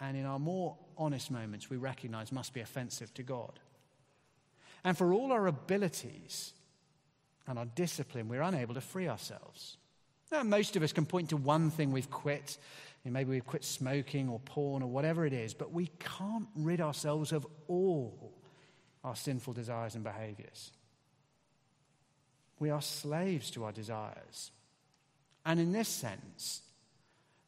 and 0.00 0.16
in 0.16 0.26
our 0.26 0.38
more 0.38 0.76
honest 0.96 1.30
moments, 1.30 1.70
we 1.70 1.76
recognize 1.76 2.32
must 2.32 2.52
be 2.52 2.60
offensive 2.60 3.12
to 3.14 3.22
God. 3.22 3.58
And 4.84 4.96
for 4.96 5.12
all 5.12 5.32
our 5.32 5.46
abilities 5.46 6.52
and 7.46 7.58
our 7.58 7.64
discipline, 7.64 8.28
we're 8.28 8.42
unable 8.42 8.74
to 8.74 8.80
free 8.80 9.08
ourselves. 9.08 9.76
Now, 10.32 10.42
most 10.42 10.76
of 10.76 10.82
us 10.82 10.92
can 10.92 11.06
point 11.06 11.30
to 11.30 11.36
one 11.36 11.70
thing 11.70 11.92
we've 11.92 12.10
quit. 12.10 12.58
maybe 13.04 13.30
we've 13.30 13.46
quit 13.46 13.64
smoking 13.64 14.28
or 14.28 14.40
porn 14.40 14.82
or 14.82 14.88
whatever 14.88 15.26
it 15.26 15.32
is, 15.32 15.54
but 15.54 15.72
we 15.72 15.90
can't 15.98 16.48
rid 16.56 16.80
ourselves 16.80 17.32
of 17.32 17.46
all 17.68 18.32
our 19.02 19.14
sinful 19.14 19.52
desires 19.52 19.94
and 19.94 20.02
behaviors. 20.02 20.72
We 22.58 22.70
are 22.70 22.82
slaves 22.82 23.50
to 23.52 23.64
our 23.64 23.72
desires. 23.72 24.50
And 25.44 25.60
in 25.60 25.72
this 25.72 25.88
sense, 25.88 26.62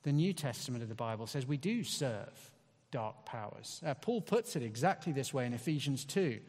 the 0.03 0.13
New 0.13 0.33
Testament 0.33 0.83
of 0.83 0.89
the 0.89 0.95
Bible 0.95 1.27
says 1.27 1.47
we 1.47 1.57
do 1.57 1.83
serve 1.83 2.51
dark 2.91 3.25
powers. 3.25 3.81
Uh, 3.85 3.95
Paul 3.95 4.21
puts 4.21 4.57
it 4.57 4.63
exactly 4.63 5.13
this 5.13 5.33
way 5.33 5.47
in 5.47 5.55
Ephesians 5.55 6.05
2 6.05 6.41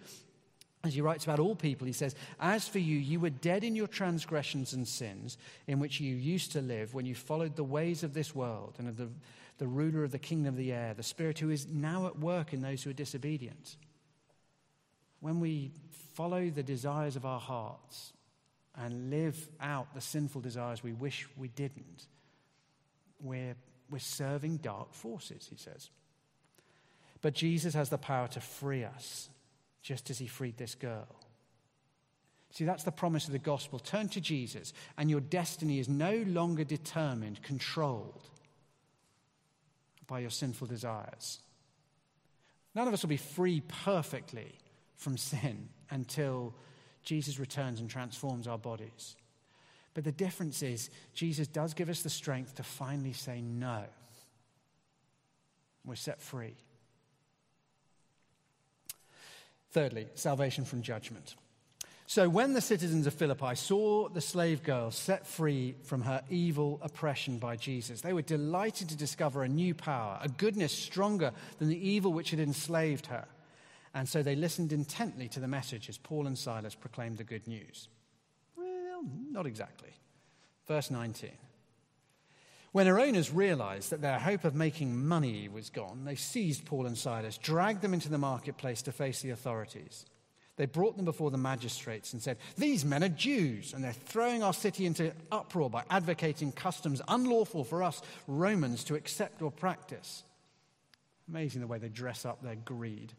as 0.88 0.96
he 0.96 1.02
writes 1.02 1.24
about 1.24 1.40
all 1.40 1.56
people, 1.56 1.86
he 1.86 1.94
says, 1.94 2.16
As 2.40 2.68
for 2.68 2.80
you, 2.80 2.98
you 2.98 3.20
were 3.20 3.30
dead 3.30 3.64
in 3.64 3.76
your 3.76 3.88
transgressions 3.88 4.74
and 4.74 4.88
sins 4.88 5.38
in 5.68 5.80
which 5.80 6.00
you 6.00 6.16
used 6.16 6.52
to 6.54 6.62
live 6.62 6.94
when 6.94 7.06
you 7.06 7.16
followed 7.16 7.56
the 7.56 7.64
ways 7.64 8.04
of 8.04 8.14
this 8.14 8.34
world 8.34 8.76
and 8.80 8.88
of 8.88 8.98
the, 8.98 9.10
the 9.58 9.68
ruler 9.68 10.04
of 10.04 10.12
the 10.12 10.20
kingdom 10.20 10.54
of 10.54 10.58
the 10.58 10.74
air, 10.74 10.94
the 10.94 11.04
spirit 11.04 11.40
who 11.40 11.50
is 11.50 11.68
now 11.68 12.08
at 12.08 12.20
work 12.20 12.54
in 12.54 12.62
those 12.62 12.84
who 12.84 12.90
are 12.90 12.94
disobedient. 12.94 13.76
when 15.20 15.40
we 15.40 15.72
follow 16.14 16.50
the 16.50 16.64
desires 16.64 17.16
of 17.16 17.26
our 17.26 17.40
hearts 17.40 18.14
and 18.76 19.10
live 19.10 19.50
out 19.60 19.94
the 19.94 20.02
sinful 20.02 20.42
desires 20.42 20.84
we 20.84 20.94
wish 20.94 21.28
we 21.36 21.48
didn't, 21.50 22.08
we're, 23.22 23.56
we're 23.90 24.00
serving 24.00 24.58
dark 24.58 24.94
forces, 24.94 25.48
he 25.50 25.56
says. 25.56 25.90
But 27.22 27.34
Jesus 27.34 27.74
has 27.74 27.90
the 27.90 27.98
power 27.98 28.28
to 28.30 28.40
free 28.40 28.84
us, 28.84 29.30
just 29.82 30.10
as 30.10 30.18
he 30.18 30.28
freed 30.28 30.58
this 30.58 30.76
girl. 30.76 31.08
See, 32.52 32.66
that's 32.66 32.84
the 32.84 32.92
promise 32.92 33.26
of 33.26 33.34
the 33.34 33.40
gospel. 33.40 33.80
Turn 33.80 34.10
to 34.10 34.22
Jesus, 34.22 34.74
and 34.98 35.10
your 35.10 35.20
destiny 35.20 35.80
is 35.80 35.90
no 35.90 36.24
longer 36.28 36.64
determined, 36.64 37.44
controlled 37.44 38.24
by 40.08 40.20
your 40.20 40.30
sinful 40.30 40.68
desires. 40.68 41.40
None 42.74 42.88
of 42.88 42.94
us 42.94 43.02
will 43.02 43.10
be 43.10 43.18
free 43.18 43.62
perfectly 43.62 44.56
from 44.96 45.18
sin 45.18 45.70
until 45.90 46.56
Jesus 47.04 47.40
returns 47.40 47.80
and 47.80 47.90
transforms 47.90 48.48
our 48.48 48.58
bodies. 48.58 49.16
But 49.94 50.04
the 50.04 50.12
difference 50.12 50.62
is, 50.62 50.90
Jesus 51.14 51.48
does 51.48 51.74
give 51.74 51.90
us 51.90 52.02
the 52.02 52.10
strength 52.10 52.56
to 52.56 52.64
finally 52.64 53.14
say 53.14 53.42
no. 53.42 53.84
We're 55.86 55.96
set 55.96 56.22
free. 56.22 56.56
Thirdly, 59.72 60.08
salvation 60.16 60.66
from 60.66 60.82
judgment. 60.82 61.36
So, 62.10 62.30
when 62.30 62.54
the 62.54 62.62
citizens 62.62 63.06
of 63.06 63.14
Philippi 63.14 63.56
saw 63.56 64.08
the 64.08 64.22
slave 64.22 64.64
girl 64.64 64.92
set 64.92 65.28
free 65.28 65.76
from 65.84 66.04
her 66.04 66.24
evil 66.30 66.80
oppression 66.82 67.38
by 67.38 67.58
Jesus, 67.58 68.00
they 68.00 68.14
were 68.14 68.22
delighted 68.22 68.88
to 68.90 68.96
discover 68.96 69.44
a 69.44 69.50
new 69.50 69.76
power, 69.76 70.18
a 70.22 70.30
goodness 70.30 70.72
stronger 70.72 71.34
than 71.60 71.68
the 71.68 71.90
evil 71.90 72.14
which 72.14 72.32
had 72.32 72.40
enslaved 72.40 73.08
her. 73.08 73.26
And 73.94 74.08
so 74.08 74.24
they 74.24 74.36
listened 74.38 74.72
intently 74.72 75.28
to 75.30 75.42
the 75.42 75.50
message 75.50 75.90
as 75.90 75.98
Paul 75.98 76.28
and 76.28 76.38
Silas 76.38 76.76
proclaimed 76.76 77.18
the 77.18 77.26
good 77.26 77.46
news. 77.46 77.90
Well, 78.56 79.04
not 79.30 79.46
exactly. 79.46 79.90
Verse 80.66 80.90
19. 80.90 81.32
When 82.72 82.88
her 82.88 83.00
owners 83.00 83.32
realized 83.32 83.92
that 83.92 84.02
their 84.02 84.20
hope 84.20 84.44
of 84.44 84.56
making 84.56 85.08
money 85.08 85.48
was 85.48 85.70
gone, 85.70 86.04
they 86.06 86.16
seized 86.16 86.66
Paul 86.66 86.86
and 86.86 86.98
Silas, 86.98 87.38
dragged 87.38 87.82
them 87.82 87.94
into 87.94 88.10
the 88.10 88.18
marketplace 88.18 88.82
to 88.84 88.92
face 88.92 89.22
the 89.22 89.32
authorities. 89.32 90.06
They 90.58 90.66
brought 90.66 90.98
them 90.98 91.06
before 91.06 91.30
the 91.30 91.38
magistrates 91.38 92.14
and 92.14 92.22
said, 92.22 92.38
These 92.58 92.84
men 92.84 93.04
are 93.04 93.10
Jews, 93.10 93.74
and 93.74 93.84
they're 93.84 93.94
throwing 93.94 94.42
our 94.42 94.54
city 94.54 94.88
into 94.88 95.14
uproar 95.32 95.70
by 95.70 95.84
advocating 95.90 96.52
customs 96.52 97.02
unlawful 97.08 97.64
for 97.64 97.84
us 97.84 98.02
Romans 98.28 98.84
to 98.86 98.96
accept 98.96 99.42
or 99.42 99.52
practice. 99.52 100.24
Amazing 101.30 101.62
the 101.62 101.68
way 101.68 101.78
they 101.78 101.90
dress 101.90 102.26
up 102.26 102.42
their 102.42 102.56
greed. 102.56 103.14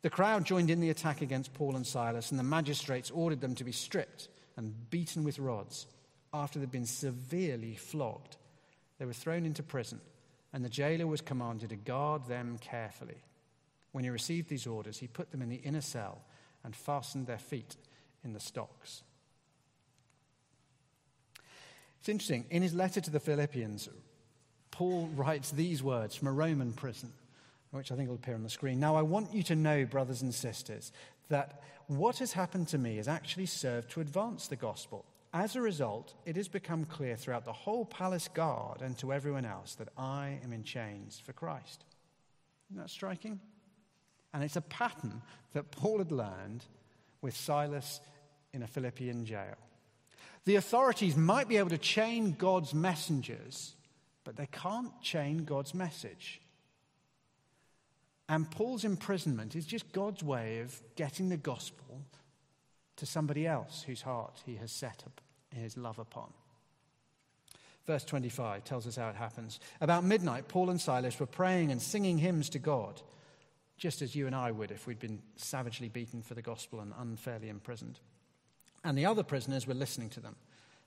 The 0.00 0.10
crowd 0.10 0.44
joined 0.44 0.70
in 0.70 0.80
the 0.80 0.90
attack 0.90 1.20
against 1.20 1.52
Paul 1.52 1.76
and 1.76 1.86
Silas, 1.86 2.30
and 2.30 2.40
the 2.40 2.44
magistrates 2.44 3.10
ordered 3.10 3.42
them 3.42 3.54
to 3.56 3.64
be 3.64 3.72
stripped 3.72 4.28
and 4.56 4.90
beaten 4.90 5.24
with 5.24 5.38
rods. 5.38 5.86
After 6.32 6.58
they'd 6.58 6.70
been 6.70 6.86
severely 6.86 7.74
flogged, 7.74 8.38
they 9.02 9.06
were 9.06 9.12
thrown 9.12 9.44
into 9.44 9.64
prison, 9.64 10.00
and 10.52 10.64
the 10.64 10.68
jailer 10.68 11.08
was 11.08 11.20
commanded 11.20 11.70
to 11.70 11.76
guard 11.76 12.24
them 12.28 12.56
carefully. 12.60 13.20
When 13.90 14.04
he 14.04 14.10
received 14.10 14.48
these 14.48 14.64
orders, 14.64 14.98
he 14.98 15.08
put 15.08 15.32
them 15.32 15.42
in 15.42 15.48
the 15.48 15.56
inner 15.56 15.80
cell 15.80 16.22
and 16.62 16.76
fastened 16.76 17.26
their 17.26 17.36
feet 17.36 17.74
in 18.22 18.32
the 18.32 18.38
stocks. 18.38 19.02
It's 21.98 22.08
interesting. 22.08 22.44
In 22.50 22.62
his 22.62 22.74
letter 22.74 23.00
to 23.00 23.10
the 23.10 23.18
Philippians, 23.18 23.88
Paul 24.70 25.08
writes 25.16 25.50
these 25.50 25.82
words 25.82 26.14
from 26.14 26.28
a 26.28 26.32
Roman 26.32 26.72
prison, 26.72 27.12
which 27.72 27.90
I 27.90 27.96
think 27.96 28.08
will 28.08 28.14
appear 28.14 28.36
on 28.36 28.44
the 28.44 28.48
screen. 28.48 28.78
Now, 28.78 28.94
I 28.94 29.02
want 29.02 29.34
you 29.34 29.42
to 29.42 29.56
know, 29.56 29.84
brothers 29.84 30.22
and 30.22 30.32
sisters, 30.32 30.92
that 31.28 31.60
what 31.88 32.18
has 32.18 32.34
happened 32.34 32.68
to 32.68 32.78
me 32.78 32.98
has 32.98 33.08
actually 33.08 33.46
served 33.46 33.90
to 33.90 34.00
advance 34.00 34.46
the 34.46 34.54
gospel. 34.54 35.04
As 35.34 35.56
a 35.56 35.62
result, 35.62 36.14
it 36.26 36.36
has 36.36 36.48
become 36.48 36.84
clear 36.84 37.16
throughout 37.16 37.46
the 37.46 37.52
whole 37.52 37.86
palace 37.86 38.28
guard 38.28 38.82
and 38.82 38.96
to 38.98 39.12
everyone 39.12 39.46
else 39.46 39.74
that 39.76 39.88
I 39.96 40.38
am 40.44 40.52
in 40.52 40.62
chains 40.62 41.22
for 41.24 41.32
Christ. 41.32 41.84
Isn't 42.70 42.82
that 42.82 42.90
striking? 42.90 43.40
And 44.34 44.44
it's 44.44 44.56
a 44.56 44.62
pattern 44.62 45.22
that 45.54 45.70
Paul 45.70 45.98
had 45.98 46.12
learned 46.12 46.64
with 47.22 47.36
Silas 47.36 48.00
in 48.52 48.62
a 48.62 48.66
Philippian 48.66 49.24
jail. 49.24 49.56
The 50.44 50.56
authorities 50.56 51.16
might 51.16 51.48
be 51.48 51.56
able 51.56 51.70
to 51.70 51.78
chain 51.78 52.34
God's 52.38 52.74
messengers, 52.74 53.74
but 54.24 54.36
they 54.36 54.48
can't 54.50 55.00
chain 55.00 55.44
God's 55.44 55.72
message. 55.72 56.40
And 58.28 58.50
Paul's 58.50 58.84
imprisonment 58.84 59.56
is 59.56 59.66
just 59.66 59.92
God's 59.92 60.22
way 60.22 60.60
of 60.60 60.80
getting 60.96 61.28
the 61.28 61.36
gospel 61.36 62.02
to 62.96 63.06
somebody 63.06 63.46
else 63.46 63.82
whose 63.82 64.02
heart 64.02 64.42
he 64.44 64.56
has 64.56 64.70
set 64.70 65.02
up 65.06 65.20
his 65.50 65.76
love 65.76 65.98
upon. 65.98 66.32
Verse 67.86 68.04
25 68.04 68.64
tells 68.64 68.86
us 68.86 68.96
how 68.96 69.08
it 69.08 69.16
happens. 69.16 69.58
About 69.80 70.04
midnight, 70.04 70.48
Paul 70.48 70.70
and 70.70 70.80
Silas 70.80 71.18
were 71.18 71.26
praying 71.26 71.72
and 71.72 71.82
singing 71.82 72.18
hymns 72.18 72.48
to 72.50 72.58
God 72.58 73.00
just 73.76 74.02
as 74.02 74.14
you 74.14 74.28
and 74.28 74.36
I 74.36 74.52
would 74.52 74.70
if 74.70 74.86
we'd 74.86 75.00
been 75.00 75.20
savagely 75.34 75.88
beaten 75.88 76.22
for 76.22 76.34
the 76.34 76.42
gospel 76.42 76.78
and 76.80 76.92
unfairly 76.96 77.48
imprisoned. 77.48 77.98
And 78.84 78.96
the 78.96 79.06
other 79.06 79.24
prisoners 79.24 79.66
were 79.66 79.74
listening 79.74 80.08
to 80.10 80.20
them. 80.20 80.36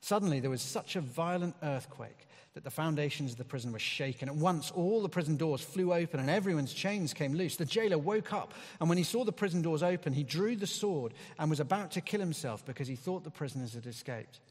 Suddenly, 0.06 0.40
there 0.40 0.52
was 0.52 0.62
such 0.62 0.96
a 0.96 1.02
violent 1.02 1.56
earthquake 1.64 2.28
that 2.54 2.64
the 2.64 2.70
foundations 2.70 3.32
of 3.32 3.40
the 3.40 3.44
prison 3.44 3.72
were 3.72 3.80
shaken. 3.80 4.30
At 4.30 4.36
once, 4.36 4.70
all 4.70 5.02
the 5.02 5.10
prison 5.10 5.36
doors 5.36 5.62
flew 5.62 5.96
open 5.96 6.20
and 6.20 6.30
everyone's 6.30 6.76
chains 6.76 7.12
came 7.12 7.34
loose. 7.34 7.56
The 7.56 7.66
jailer 7.66 7.98
woke 7.98 8.32
up, 8.32 8.54
and 8.80 8.88
when 8.88 9.00
he 9.00 9.04
saw 9.04 9.24
the 9.24 9.32
prison 9.32 9.64
doors 9.64 9.82
open, 9.82 10.14
he 10.14 10.22
drew 10.22 10.56
the 10.56 10.68
sword 10.68 11.16
and 11.40 11.50
was 11.50 11.60
about 11.60 11.90
to 11.94 12.02
kill 12.02 12.20
himself 12.20 12.64
because 12.64 12.88
he 12.88 12.96
thought 12.96 13.24
the 13.24 13.32
prisoners 13.32 13.74
had 13.74 13.88
escaped. 13.88 14.42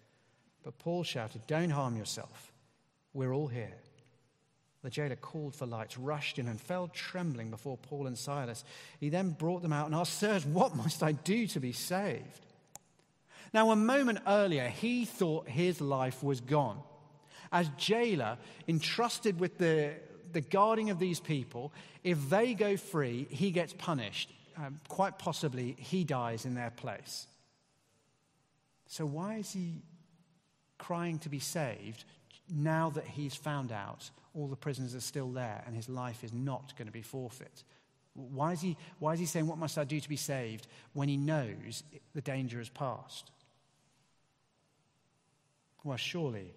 But 0.64 0.80
Paul 0.80 1.04
shouted, 1.04 1.46
Don't 1.46 1.70
harm 1.70 1.96
yourself. 1.96 2.50
We're 3.12 3.32
all 3.32 3.46
here. 3.46 3.76
The 4.82 4.90
jailer 4.90 5.14
called 5.14 5.54
for 5.54 5.66
lights, 5.66 5.96
rushed 5.96 6.40
in, 6.40 6.48
and 6.48 6.60
fell 6.60 6.88
trembling 6.88 7.50
before 7.50 7.76
Paul 7.76 8.08
and 8.08 8.18
Silas. 8.18 8.64
He 8.98 9.08
then 9.08 9.30
brought 9.30 9.62
them 9.62 9.72
out 9.72 9.86
and 9.86 9.94
asked, 9.94 10.18
Sirs, 10.18 10.44
what 10.44 10.74
must 10.74 11.04
I 11.04 11.12
do 11.12 11.46
to 11.46 11.60
be 11.60 11.70
saved? 11.70 12.44
Now, 13.54 13.70
a 13.70 13.76
moment 13.76 14.18
earlier, 14.26 14.66
he 14.66 15.04
thought 15.04 15.48
his 15.48 15.80
life 15.80 16.24
was 16.24 16.40
gone. 16.40 16.80
As 17.52 17.68
jailer, 17.78 18.36
entrusted 18.66 19.38
with 19.38 19.58
the, 19.58 19.92
the 20.32 20.40
guarding 20.40 20.90
of 20.90 20.98
these 20.98 21.20
people, 21.20 21.72
if 22.02 22.28
they 22.28 22.54
go 22.54 22.76
free, 22.76 23.28
he 23.30 23.52
gets 23.52 23.72
punished. 23.72 24.32
Um, 24.56 24.80
quite 24.88 25.20
possibly, 25.20 25.76
he 25.78 26.02
dies 26.02 26.44
in 26.44 26.56
their 26.56 26.70
place. 26.70 27.28
So, 28.88 29.06
why 29.06 29.36
is 29.36 29.52
he 29.52 29.82
crying 30.76 31.20
to 31.20 31.28
be 31.28 31.38
saved 31.38 32.04
now 32.52 32.90
that 32.90 33.06
he's 33.06 33.36
found 33.36 33.70
out 33.70 34.10
all 34.34 34.48
the 34.48 34.56
prisoners 34.56 34.96
are 34.96 35.00
still 35.00 35.30
there 35.30 35.62
and 35.64 35.76
his 35.76 35.88
life 35.88 36.24
is 36.24 36.32
not 36.32 36.76
going 36.76 36.86
to 36.86 36.92
be 36.92 37.02
forfeit? 37.02 37.62
Why 38.14 38.52
is, 38.52 38.60
he, 38.60 38.76
why 38.98 39.12
is 39.14 39.20
he 39.20 39.26
saying, 39.26 39.46
What 39.46 39.58
must 39.58 39.78
I 39.78 39.84
do 39.84 40.00
to 40.00 40.08
be 40.08 40.16
saved, 40.16 40.66
when 40.92 41.08
he 41.08 41.16
knows 41.16 41.84
the 42.14 42.20
danger 42.20 42.58
has 42.58 42.68
passed? 42.68 43.30
Well, 45.84 45.98
surely, 45.98 46.54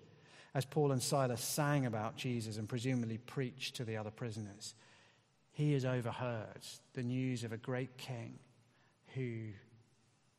as 0.53 0.65
Paul 0.65 0.93
and 0.93 1.03
Silas 1.03 1.41
sang 1.41 1.85
about 1.85 2.15
Jesus 2.15 2.57
and 2.57 2.67
presumably 2.67 3.17
preached 3.17 3.75
to 3.75 3.85
the 3.85 3.97
other 3.97 4.09
prisoners, 4.09 4.73
he 5.51 5.73
has 5.73 5.85
overheard 5.85 6.61
the 6.93 7.03
news 7.03 7.43
of 7.43 7.51
a 7.51 7.57
great 7.57 7.97
king 7.97 8.39
who 9.13 9.49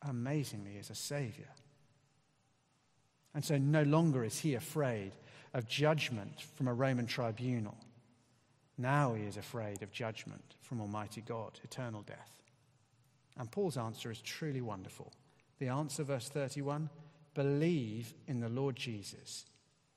amazingly 0.02 0.76
is 0.76 0.90
a 0.90 0.94
savior. 0.94 1.50
And 3.34 3.44
so 3.44 3.58
no 3.58 3.82
longer 3.82 4.24
is 4.24 4.38
he 4.38 4.54
afraid 4.54 5.12
of 5.52 5.68
judgment 5.68 6.40
from 6.54 6.66
a 6.66 6.74
Roman 6.74 7.06
tribunal. 7.06 7.76
Now 8.78 9.14
he 9.14 9.24
is 9.24 9.36
afraid 9.36 9.82
of 9.82 9.92
judgment 9.92 10.54
from 10.62 10.80
Almighty 10.80 11.20
God, 11.20 11.60
eternal 11.62 12.02
death. 12.02 12.42
And 13.36 13.50
Paul's 13.50 13.76
answer 13.76 14.10
is 14.10 14.20
truly 14.20 14.60
wonderful. 14.60 15.12
The 15.58 15.68
answer, 15.68 16.04
verse 16.04 16.28
31 16.28 16.88
believe 17.42 18.12
in 18.26 18.40
the 18.40 18.48
Lord 18.48 18.76
Jesus, 18.76 19.44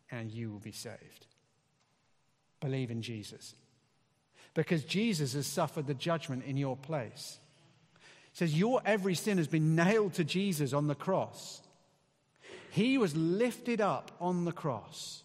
and 0.09 0.31
you 0.31 0.51
will 0.51 0.59
be 0.59 0.71
saved. 0.71 1.25
Believe 2.59 2.91
in 2.91 3.01
Jesus. 3.01 3.55
Because 4.53 4.83
Jesus 4.83 5.33
has 5.33 5.47
suffered 5.47 5.87
the 5.87 5.93
judgment 5.93 6.43
in 6.45 6.57
your 6.57 6.77
place. 6.77 7.39
He 8.31 8.37
says, 8.37 8.57
Your 8.57 8.81
every 8.85 9.15
sin 9.15 9.37
has 9.37 9.47
been 9.47 9.75
nailed 9.75 10.13
to 10.15 10.23
Jesus 10.23 10.73
on 10.73 10.87
the 10.87 10.95
cross. 10.95 11.61
He 12.71 12.97
was 12.97 13.15
lifted 13.15 13.81
up 13.81 14.11
on 14.19 14.45
the 14.45 14.51
cross 14.51 15.23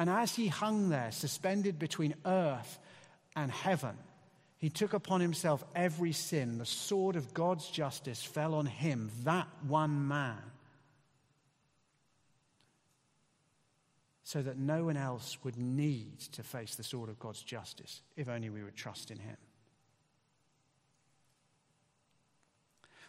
and 0.00 0.08
as 0.08 0.34
he 0.34 0.48
hung 0.48 0.88
there, 0.88 1.12
suspended 1.12 1.78
between 1.78 2.14
earth 2.24 2.78
and 3.36 3.50
heaven, 3.52 3.98
he 4.56 4.70
took 4.70 4.94
upon 4.94 5.20
himself 5.20 5.62
every 5.74 6.12
sin. 6.12 6.56
The 6.56 6.64
sword 6.64 7.16
of 7.16 7.34
God's 7.34 7.68
justice 7.68 8.22
fell 8.22 8.54
on 8.54 8.64
him, 8.64 9.10
that 9.24 9.46
one 9.68 10.08
man, 10.08 10.38
so 14.30 14.40
that 14.42 14.56
no 14.56 14.84
one 14.84 14.96
else 14.96 15.38
would 15.42 15.56
need 15.56 16.20
to 16.20 16.44
face 16.44 16.76
the 16.76 16.84
sword 16.84 17.08
of 17.08 17.18
God's 17.18 17.42
justice, 17.42 18.02
if 18.16 18.28
only 18.28 18.48
we 18.48 18.62
would 18.62 18.76
trust 18.76 19.10
in 19.10 19.18
him. 19.18 19.36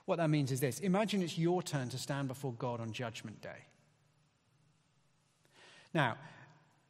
What 0.05 0.15
that 0.15 0.31
means 0.31 0.51
is 0.51 0.60
this 0.60 0.79
imagine 0.79 1.21
it's 1.21 1.38
your 1.38 1.62
turn 1.62 1.89
to 1.89 1.99
stand 1.99 2.27
before 2.27 2.53
God 2.53 2.81
on 2.81 2.91
Judgment 2.91 3.39
Day. 3.39 3.67
Now, 5.93 6.17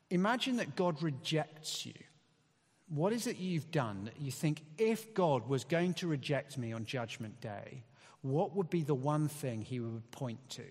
imagine 0.09 0.55
that 0.57 0.77
God 0.77 1.03
rejects 1.03 1.85
you. 1.85 1.93
What 2.87 3.11
is 3.11 3.27
it 3.27 3.35
you've 3.35 3.69
done 3.69 4.05
that 4.05 4.21
you 4.21 4.31
think 4.31 4.61
if 4.77 5.13
God 5.13 5.49
was 5.49 5.65
going 5.65 5.93
to 5.95 6.07
reject 6.07 6.57
me 6.57 6.71
on 6.71 6.85
Judgment 6.85 7.41
Day, 7.41 7.83
what 8.21 8.55
would 8.55 8.69
be 8.69 8.83
the 8.83 8.95
one 8.95 9.27
thing 9.27 9.61
he 9.61 9.81
would 9.81 10.09
point 10.11 10.39
to? 10.51 10.63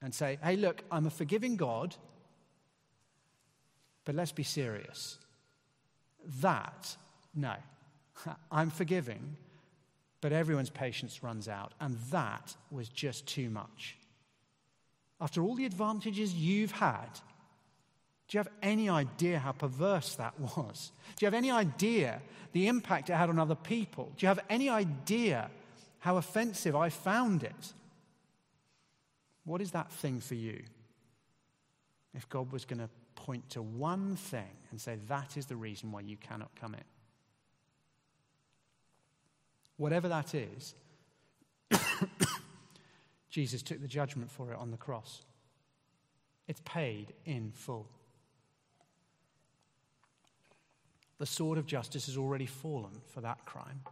And 0.00 0.14
say, 0.14 0.38
hey, 0.42 0.56
look, 0.56 0.82
I'm 0.90 1.04
a 1.04 1.10
forgiving 1.10 1.56
God, 1.56 1.94
but 4.04 4.14
let's 4.14 4.32
be 4.32 4.42
serious. 4.42 5.18
That, 6.40 6.96
no. 7.34 7.54
I'm 8.50 8.70
forgiving, 8.70 9.36
but 10.20 10.32
everyone's 10.32 10.70
patience 10.70 11.22
runs 11.22 11.48
out, 11.48 11.72
and 11.80 11.96
that 12.10 12.54
was 12.70 12.88
just 12.88 13.26
too 13.26 13.48
much. 13.50 13.96
After 15.20 15.42
all 15.42 15.54
the 15.54 15.66
advantages 15.66 16.34
you've 16.34 16.72
had, 16.72 17.08
do 18.28 18.36
you 18.36 18.38
have 18.38 18.52
any 18.62 18.88
idea 18.88 19.38
how 19.38 19.52
perverse 19.52 20.14
that 20.16 20.38
was? 20.38 20.92
Do 21.16 21.24
you 21.24 21.26
have 21.26 21.34
any 21.34 21.50
idea 21.50 22.22
the 22.52 22.68
impact 22.68 23.10
it 23.10 23.14
had 23.14 23.28
on 23.28 23.38
other 23.38 23.54
people? 23.54 24.12
Do 24.16 24.24
you 24.24 24.28
have 24.28 24.40
any 24.48 24.68
idea 24.68 25.50
how 25.98 26.16
offensive 26.16 26.76
I 26.76 26.90
found 26.90 27.42
it? 27.42 27.72
What 29.44 29.60
is 29.60 29.72
that 29.72 29.90
thing 29.90 30.20
for 30.20 30.34
you? 30.34 30.62
If 32.14 32.28
God 32.28 32.52
was 32.52 32.64
going 32.64 32.78
to 32.78 32.88
point 33.30 33.48
to 33.48 33.62
one 33.62 34.16
thing 34.16 34.56
and 34.72 34.80
say, 34.80 34.96
that 35.06 35.36
is 35.36 35.46
the 35.46 35.54
reason 35.54 35.92
why 35.92 36.00
you 36.00 36.16
cannot 36.16 36.50
come 36.60 36.74
in. 36.74 36.82
Whatever 39.76 40.08
that 40.08 40.34
is, 40.34 40.74
Jesus 43.30 43.62
took 43.62 43.80
the 43.80 43.86
judgment 43.86 44.32
for 44.32 44.52
it 44.52 44.58
on 44.58 44.72
the 44.72 44.76
cross. 44.76 45.22
It's 46.48 46.60
paid 46.64 47.12
in 47.24 47.52
full. 47.52 47.88
The 51.18 51.26
sword 51.26 51.56
of 51.56 51.66
justice 51.66 52.06
has 52.06 52.16
already 52.16 52.46
fallen 52.46 53.00
for 53.14 53.20
that 53.20 53.44
crime. 53.44 53.82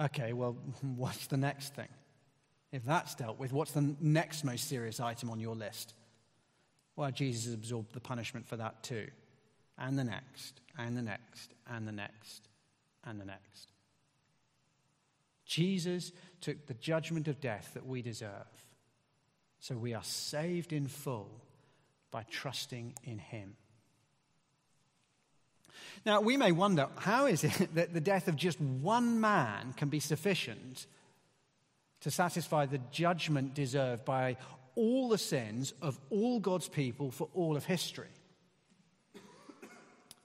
Okay, 0.00 0.32
well, 0.32 0.56
what's 0.96 1.28
the 1.28 1.36
next 1.36 1.76
thing? 1.76 1.94
If 2.72 2.84
that's 2.84 3.14
dealt 3.14 3.38
with, 3.38 3.52
what's 3.52 3.70
the 3.70 3.94
next 4.00 4.42
most 4.42 4.68
serious 4.68 4.98
item 4.98 5.30
on 5.30 5.38
your 5.38 5.54
list? 5.54 5.94
Well, 7.00 7.10
Jesus 7.10 7.54
absorbed 7.54 7.94
the 7.94 8.00
punishment 8.00 8.46
for 8.46 8.58
that 8.58 8.82
too. 8.82 9.06
And 9.78 9.98
the 9.98 10.04
next, 10.04 10.60
and 10.78 10.94
the 10.94 11.00
next, 11.00 11.54
and 11.66 11.88
the 11.88 11.92
next, 11.92 12.46
and 13.04 13.18
the 13.18 13.24
next. 13.24 13.72
Jesus 15.46 16.12
took 16.42 16.66
the 16.66 16.74
judgment 16.74 17.26
of 17.26 17.40
death 17.40 17.70
that 17.72 17.86
we 17.86 18.02
deserve. 18.02 18.50
So 19.60 19.76
we 19.76 19.94
are 19.94 20.04
saved 20.04 20.74
in 20.74 20.88
full 20.88 21.30
by 22.10 22.26
trusting 22.30 22.92
in 23.04 23.18
him. 23.18 23.56
Now, 26.04 26.20
we 26.20 26.36
may 26.36 26.52
wonder 26.52 26.86
how 26.96 27.24
is 27.24 27.44
it 27.44 27.70
that 27.76 27.94
the 27.94 28.02
death 28.02 28.28
of 28.28 28.36
just 28.36 28.60
one 28.60 29.22
man 29.22 29.72
can 29.72 29.88
be 29.88 30.00
sufficient 30.00 30.84
to 32.00 32.10
satisfy 32.10 32.66
the 32.66 32.80
judgment 32.90 33.54
deserved 33.54 34.04
by 34.04 34.36
all 34.80 35.10
the 35.10 35.18
sins 35.18 35.74
of 35.82 36.00
all 36.08 36.40
God's 36.40 36.68
people 36.68 37.10
for 37.10 37.28
all 37.34 37.56
of 37.56 37.66
history. 37.66 38.08
I 39.14 39.20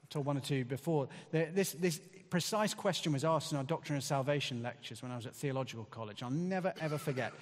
told 0.10 0.26
one 0.26 0.38
or 0.38 0.42
two 0.42 0.64
before. 0.64 1.10
This, 1.32 1.74
this 1.74 2.00
precise 2.30 2.74
question 2.74 3.12
was 3.12 3.26
asked 3.26 3.52
in 3.52 3.58
our 3.58 3.66
Doctrine 3.66 3.98
of 3.98 4.04
Salvation 4.04 4.64
lectures 4.64 5.04
when 5.04 5.12
I 5.12 5.18
was 5.18 5.26
at 5.26 5.36
theological 5.36 5.86
college. 5.86 6.24
I'll 6.24 6.30
never, 6.30 6.74
ever 6.80 6.98
forget 6.98 7.34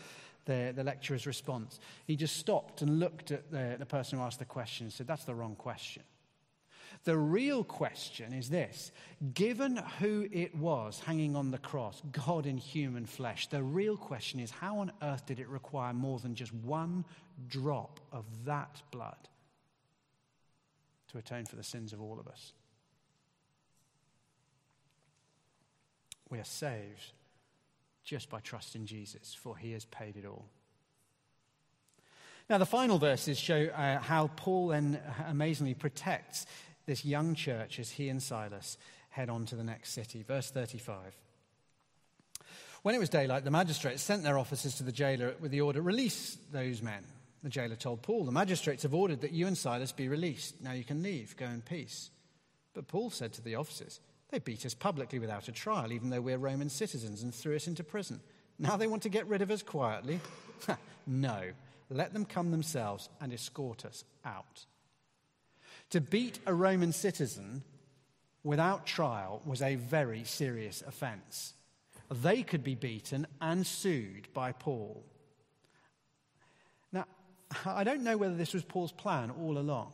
the, 0.45 0.73
the 0.75 0.83
lecturer's 0.83 1.27
response. 1.27 1.79
He 2.07 2.15
just 2.15 2.37
stopped 2.37 2.81
and 2.81 2.99
looked 2.99 3.31
at 3.31 3.51
the, 3.51 3.75
the 3.77 3.85
person 3.85 4.17
who 4.17 4.25
asked 4.25 4.39
the 4.39 4.45
question 4.45 4.85
and 4.87 4.93
said, 4.93 5.07
That's 5.07 5.25
the 5.25 5.35
wrong 5.35 5.55
question. 5.55 6.03
The 7.03 7.17
real 7.17 7.65
question 7.65 8.31
is 8.31 8.49
this 8.49 8.91
given 9.33 9.77
who 9.99 10.27
it 10.31 10.55
was 10.55 10.99
hanging 10.99 11.35
on 11.35 11.51
the 11.51 11.57
cross, 11.57 12.01
God 12.11 12.45
in 12.45 12.57
human 12.57 13.05
flesh, 13.05 13.47
the 13.47 13.61
real 13.61 13.97
question 13.97 14.39
is 14.39 14.51
how 14.51 14.79
on 14.79 14.91
earth 15.01 15.25
did 15.25 15.39
it 15.39 15.49
require 15.49 15.93
more 15.93 16.19
than 16.19 16.33
just 16.33 16.53
one 16.53 17.03
drop 17.47 17.99
of 18.11 18.25
that 18.45 18.81
blood 18.91 19.17
to 21.11 21.17
atone 21.17 21.45
for 21.45 21.57
the 21.57 21.63
sins 21.63 21.91
of 21.91 22.01
all 22.01 22.19
of 22.19 22.27
us? 22.27 22.53
We 26.29 26.39
are 26.39 26.45
saved 26.45 27.11
just 28.03 28.29
by 28.29 28.39
trusting 28.39 28.85
Jesus, 28.85 29.33
for 29.33 29.57
he 29.57 29.73
has 29.73 29.85
paid 29.85 30.15
it 30.15 30.25
all. 30.25 30.45
Now, 32.49 32.57
the 32.57 32.65
final 32.65 32.97
verses 32.97 33.39
show 33.39 33.67
uh, 33.67 33.99
how 33.99 34.27
Paul 34.35 34.69
then 34.69 34.99
amazingly 35.27 35.73
protects 35.73 36.45
this 36.85 37.05
young 37.05 37.35
church 37.35 37.79
as 37.79 37.91
he 37.91 38.09
and 38.09 38.21
Silas 38.21 38.77
head 39.09 39.29
on 39.29 39.45
to 39.45 39.55
the 39.55 39.63
next 39.63 39.91
city. 39.91 40.23
Verse 40.23 40.49
35. 40.49 40.97
When 42.81 42.95
it 42.95 42.99
was 42.99 43.09
daylight, 43.09 43.45
the 43.45 43.51
magistrates 43.51 44.01
sent 44.01 44.23
their 44.23 44.37
officers 44.37 44.75
to 44.75 44.83
the 44.83 44.91
jailer 44.91 45.35
with 45.39 45.51
the 45.51 45.61
order 45.61 45.81
release 45.81 46.37
those 46.51 46.81
men. 46.81 47.05
The 47.41 47.49
jailer 47.49 47.75
told 47.75 48.01
Paul, 48.01 48.25
The 48.25 48.31
magistrates 48.31 48.83
have 48.83 48.93
ordered 48.93 49.21
that 49.21 49.31
you 49.31 49.47
and 49.47 49.57
Silas 49.57 49.91
be 49.91 50.07
released. 50.07 50.61
Now 50.61 50.73
you 50.73 50.83
can 50.83 51.03
leave, 51.03 51.37
go 51.37 51.45
in 51.45 51.61
peace. 51.61 52.09
But 52.73 52.87
Paul 52.87 53.09
said 53.09 53.33
to 53.33 53.41
the 53.41 53.55
officers, 53.55 53.99
They 54.31 54.39
beat 54.39 54.65
us 54.65 54.73
publicly 54.73 55.19
without 55.19 55.47
a 55.47 55.51
trial, 55.51 55.91
even 55.91 56.09
though 56.09 56.21
we're 56.21 56.37
Roman 56.37 56.69
citizens, 56.69 57.23
and 57.23 57.33
threw 57.33 57.55
us 57.55 57.67
into 57.67 57.83
prison. 57.83 58.19
Now 58.59 58.77
they 58.77 58.87
want 58.87 59.03
to 59.03 59.09
get 59.09 59.27
rid 59.27 59.41
of 59.41 59.51
us 59.51 59.61
quietly? 59.61 60.19
no. 61.07 61.41
Let 61.89 62.13
them 62.13 62.25
come 62.25 62.51
themselves 62.51 63.09
and 63.21 63.33
escort 63.33 63.85
us 63.85 64.03
out. 64.25 64.65
To 65.93 66.01
beat 66.01 66.39
a 66.47 66.53
Roman 66.55 66.91
citizen 66.91 67.61
without 68.43 68.87
trial 68.87 69.43
was 69.45 69.61
a 69.61 69.75
very 69.75 70.23
serious 70.23 70.81
offense. 70.87 71.53
They 72.09 72.41
could 72.41 72.63
be 72.63 72.73
beaten 72.73 73.27
and 73.39 73.63
sued 73.63 74.27
by 74.33 74.53
Paul. 74.53 75.05
Now, 76.91 77.05
I 77.67 77.83
don't 77.83 78.01
know 78.01 78.17
whether 78.17 78.33
this 78.33 78.55
was 78.55 78.63
Paul's 78.63 78.91
plan 78.91 79.29
all 79.39 79.59
along, 79.59 79.93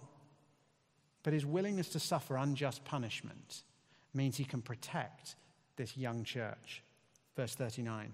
but 1.21 1.33
his 1.33 1.45
willingness 1.45 1.89
to 1.89 1.99
suffer 1.99 2.37
unjust 2.37 2.85
punishment 2.85 3.63
means 4.13 4.37
he 4.37 4.45
can 4.45 4.61
protect 4.61 5.35
this 5.75 5.97
young 5.97 6.23
church. 6.23 6.81
Verse 7.35 7.55
39. 7.55 8.13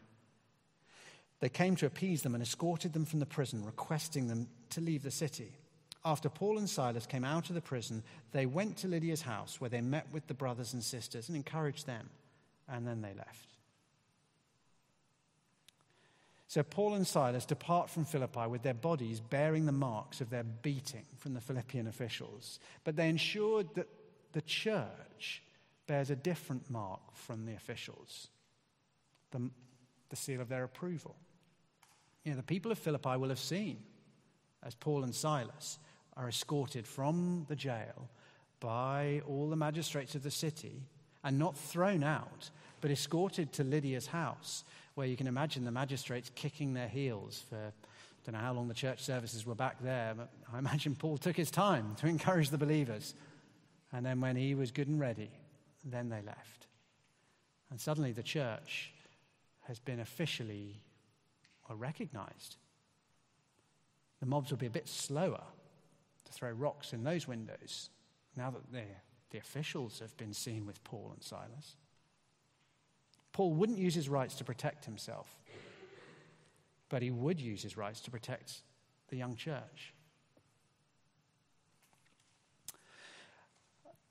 They 1.39 1.49
came 1.49 1.75
to 1.75 1.85
appease 1.85 2.23
them 2.23 2.33
and 2.33 2.41
escorted 2.41 2.93
them 2.93 3.05
from 3.05 3.19
the 3.19 3.27
prison, 3.27 3.63
requesting 3.63 4.25
them 4.25 4.47
to 4.71 4.81
leave 4.81 5.03
the 5.03 5.11
city. 5.11 5.51
After 6.05 6.29
Paul 6.29 6.59
and 6.59 6.69
Silas 6.69 7.07
came 7.07 7.25
out 7.25 7.49
of 7.49 7.55
the 7.55 7.61
prison, 7.61 8.03
they 8.31 8.45
went 8.45 8.77
to 8.77 8.87
Lydia's 8.87 9.23
house 9.23 9.59
where 9.59 9.71
they 9.71 9.81
met 9.81 10.05
with 10.11 10.27
the 10.27 10.35
brothers 10.35 10.73
and 10.73 10.83
sisters 10.83 11.27
and 11.27 11.35
encouraged 11.35 11.87
them, 11.87 12.09
and 12.69 12.87
then 12.87 13.01
they 13.01 13.15
left. 13.15 13.55
So 16.47 16.61
Paul 16.61 16.93
and 16.93 17.07
Silas 17.07 17.43
depart 17.43 17.89
from 17.89 18.05
Philippi 18.05 18.45
with 18.47 18.61
their 18.61 18.75
bodies 18.75 19.19
bearing 19.19 19.65
the 19.65 19.71
marks 19.71 20.21
of 20.21 20.29
their 20.29 20.43
beating 20.43 21.05
from 21.17 21.33
the 21.33 21.41
Philippian 21.41 21.87
officials, 21.87 22.59
but 22.83 22.95
they 22.95 23.09
ensured 23.09 23.73
that 23.73 23.89
the 24.31 24.43
church 24.43 25.41
bears 25.87 26.11
a 26.11 26.15
different 26.15 26.69
mark 26.69 27.01
from 27.13 27.45
the 27.45 27.55
officials 27.55 28.27
the, 29.31 29.49
the 30.09 30.15
seal 30.15 30.39
of 30.39 30.49
their 30.49 30.63
approval. 30.63 31.15
You 32.23 32.31
know, 32.31 32.37
the 32.37 32.43
people 32.43 32.71
of 32.71 32.77
Philippi 32.77 33.17
will 33.17 33.29
have 33.29 33.39
seen, 33.39 33.79
as 34.63 34.75
Paul 34.75 35.03
and 35.03 35.13
Silas 35.13 35.79
are 36.17 36.27
escorted 36.27 36.87
from 36.87 37.45
the 37.49 37.55
jail 37.55 38.09
by 38.59 39.21
all 39.27 39.49
the 39.49 39.55
magistrates 39.55 40.15
of 40.15 40.23
the 40.23 40.31
city 40.31 40.83
and 41.23 41.37
not 41.37 41.57
thrown 41.57 42.03
out, 42.03 42.49
but 42.81 42.91
escorted 42.91 43.51
to 43.53 43.63
Lydia's 43.63 44.07
house, 44.07 44.63
where 44.93 45.07
you 45.07 45.17
can 45.17 45.27
imagine 45.27 45.65
the 45.65 45.71
magistrates 45.71 46.31
kicking 46.35 46.73
their 46.73 46.87
heels 46.87 47.43
for, 47.49 47.73
don't 48.25 48.33
know 48.33 48.39
how 48.39 48.53
long 48.53 48.67
the 48.67 48.73
church 48.73 49.03
services 49.03 49.45
were 49.45 49.55
back 49.55 49.81
there, 49.81 50.13
but 50.15 50.29
I 50.53 50.59
imagine 50.59 50.95
Paul 50.95 51.17
took 51.17 51.35
his 51.35 51.51
time 51.51 51.95
to 51.97 52.07
encourage 52.07 52.49
the 52.49 52.57
believers. 52.57 53.13
And 53.91 54.05
then 54.05 54.21
when 54.21 54.35
he 54.35 54.55
was 54.55 54.71
good 54.71 54.87
and 54.87 54.99
ready, 54.99 55.31
then 55.83 56.09
they 56.09 56.21
left. 56.21 56.67
And 57.69 57.79
suddenly 57.79 58.11
the 58.11 58.23
church 58.23 58.93
has 59.67 59.79
been 59.79 59.99
officially 59.99 60.81
recognized. 61.69 62.57
The 64.19 64.27
mobs 64.27 64.51
will 64.51 64.57
be 64.57 64.67
a 64.67 64.71
bit 64.71 64.87
slower 64.87 65.41
throw 66.35 66.51
rocks 66.51 66.93
in 66.93 67.03
those 67.03 67.27
windows 67.27 67.89
now 68.35 68.51
that 68.51 68.71
the 69.31 69.37
officials 69.37 69.99
have 69.99 70.15
been 70.17 70.33
seen 70.33 70.65
with 70.65 70.83
Paul 70.83 71.11
and 71.13 71.23
Silas. 71.23 71.75
Paul 73.31 73.53
wouldn't 73.53 73.79
use 73.79 73.95
his 73.95 74.07
rights 74.07 74.35
to 74.35 74.43
protect 74.43 74.85
himself, 74.85 75.27
but 76.89 77.01
he 77.01 77.11
would 77.11 77.39
use 77.41 77.61
his 77.61 77.75
rights 77.75 78.01
to 78.01 78.11
protect 78.11 78.61
the 79.09 79.17
young 79.17 79.35
church. 79.35 79.93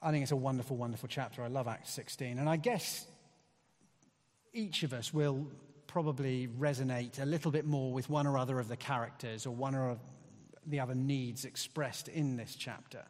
I 0.03 0.11
think 0.11 0.23
it's 0.23 0.33
a 0.33 0.37
wonderful, 0.37 0.77
wonderful 0.77 1.09
chapter. 1.09 1.43
I 1.43 1.49
love 1.49 1.67
Acts 1.67 1.91
16. 1.93 2.39
And 2.39 2.47
I 2.49 2.57
guess 2.57 3.07
each 4.53 4.83
of 4.83 4.93
us 4.93 5.15
will 5.15 5.47
probably 5.87 6.49
resonate 6.59 7.23
a 7.23 7.25
little 7.25 7.51
bit 7.51 7.65
more 7.65 7.93
with 7.93 8.11
one 8.11 8.27
or 8.27 8.37
other 8.37 8.59
of 8.59 8.69
the 8.69 8.77
characters 8.77 9.47
or 9.47 9.55
one 9.55 9.75
or 9.75 9.97
the 10.67 10.81
other 10.81 10.95
needs 10.95 11.45
expressed 11.45 12.09
in 12.09 12.37
this 12.37 12.55
chapter. 12.55 13.03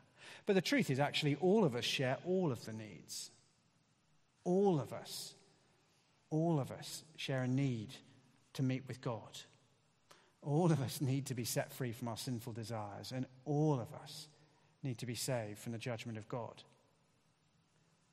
But 0.47 0.55
the 0.55 0.63
truth 0.63 0.91
is, 0.91 1.01
actually, 1.01 1.37
all 1.37 1.65
of 1.65 1.75
us 1.75 1.85
share 1.85 2.19
all 2.27 2.53
of 2.53 2.65
the 2.65 2.73
needs. 2.73 3.31
All 4.45 4.81
of 4.81 4.93
us, 4.93 5.35
all 6.31 6.61
of 6.61 6.71
us 6.71 7.05
share 7.17 7.43
a 7.43 7.49
need 7.49 7.95
to 8.55 8.63
meet 8.63 8.83
with 8.87 9.01
God. 9.01 9.41
All 10.43 10.71
of 10.71 10.83
us 10.83 11.01
need 11.01 11.27
to 11.27 11.35
be 11.35 11.45
set 11.45 11.73
free 11.73 11.93
from 11.93 12.09
our 12.09 12.17
sinful 12.17 12.53
desires, 12.53 13.13
and 13.13 13.27
all 13.47 13.81
of 13.81 13.93
us 13.95 14.29
need 14.83 14.99
to 14.99 15.07
be 15.07 15.15
saved 15.15 15.59
from 15.59 15.73
the 15.73 15.79
judgment 15.79 16.19
of 16.19 16.29
God. 16.29 16.63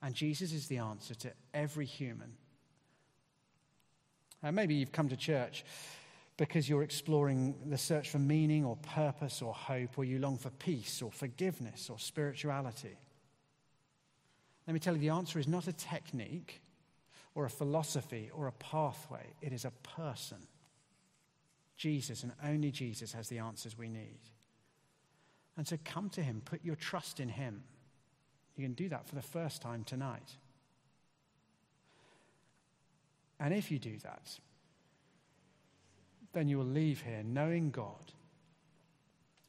And 0.02 0.16
Jesus 0.16 0.54
is 0.54 0.68
the 0.68 0.78
answer 0.78 1.14
to 1.16 1.32
every 1.54 1.86
human. 1.86 2.34
And 4.42 4.56
maybe 4.56 4.76
you've 4.76 4.94
come 4.94 5.10
to 5.10 5.18
church 5.18 5.64
because 6.38 6.68
you're 6.68 6.84
exploring 6.84 7.56
the 7.68 7.78
search 7.78 8.10
for 8.10 8.20
meaning 8.20 8.66
or 8.66 8.76
purpose 8.78 9.42
or 9.42 9.54
hope, 9.54 9.98
or 9.98 10.04
you 10.04 10.20
long 10.20 10.38
for 10.38 10.50
peace 10.50 11.02
or 11.02 11.12
forgiveness 11.12 11.90
or 11.90 12.00
spirituality. 12.00 12.98
Let 14.68 14.74
me 14.74 14.80
tell 14.80 14.96
you, 14.96 15.02
the 15.02 15.10
answer 15.10 15.40
is 15.40 15.48
not 15.48 15.68
a 15.68 15.74
technique 15.74 16.62
or 17.36 17.46
a 17.46 17.50
philosophy 17.50 18.30
or 18.34 18.48
a 18.48 18.52
pathway, 18.54 19.26
it 19.42 19.54
is 19.54 19.66
a 19.66 19.72
person. 19.98 20.38
Jesus 21.78 22.24
and 22.24 22.32
only 22.44 22.70
Jesus 22.70 23.14
has 23.14 23.28
the 23.28 23.40
answers 23.40 23.78
we 23.78 23.90
need. 23.90 24.20
And 25.58 25.68
so 25.68 25.78
come 25.84 26.10
to 26.12 26.22
Him, 26.22 26.42
put 26.46 26.64
your 26.64 26.76
trust 26.76 27.20
in 27.20 27.30
Him. 27.30 27.64
You 28.56 28.64
can 28.64 28.74
do 28.74 28.90
that 28.90 29.08
for 29.08 29.16
the 29.16 29.22
first 29.22 29.62
time 29.62 29.84
tonight. 29.84 30.36
And 33.40 33.54
if 33.54 33.72
you 33.72 33.80
do 33.80 33.98
that, 34.04 34.40
then 36.34 36.48
you 36.48 36.58
will 36.58 36.66
leave 36.66 37.02
here 37.02 37.24
knowing 37.24 37.72
God, 37.72 38.14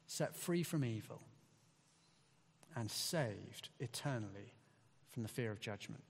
set 0.07 0.35
free 0.35 0.63
from 0.63 0.83
evil, 0.83 1.21
and 2.75 2.89
saved 2.89 3.69
eternally 3.79 4.53
from 5.11 5.23
the 5.23 5.29
fear 5.29 5.51
of 5.51 5.59
judgment. 5.59 6.03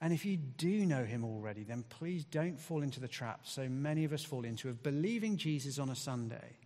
And 0.00 0.12
if 0.12 0.24
you 0.24 0.36
do 0.36 0.86
know 0.86 1.04
him 1.04 1.24
already, 1.24 1.64
then 1.64 1.84
please 1.88 2.24
don't 2.24 2.60
fall 2.60 2.82
into 2.82 3.00
the 3.00 3.08
trap 3.08 3.40
so 3.44 3.68
many 3.68 4.04
of 4.04 4.12
us 4.12 4.22
fall 4.22 4.44
into 4.44 4.68
of 4.68 4.82
believing 4.82 5.36
Jesus 5.36 5.78
on 5.78 5.88
a 5.88 5.96
Sunday, 5.96 6.56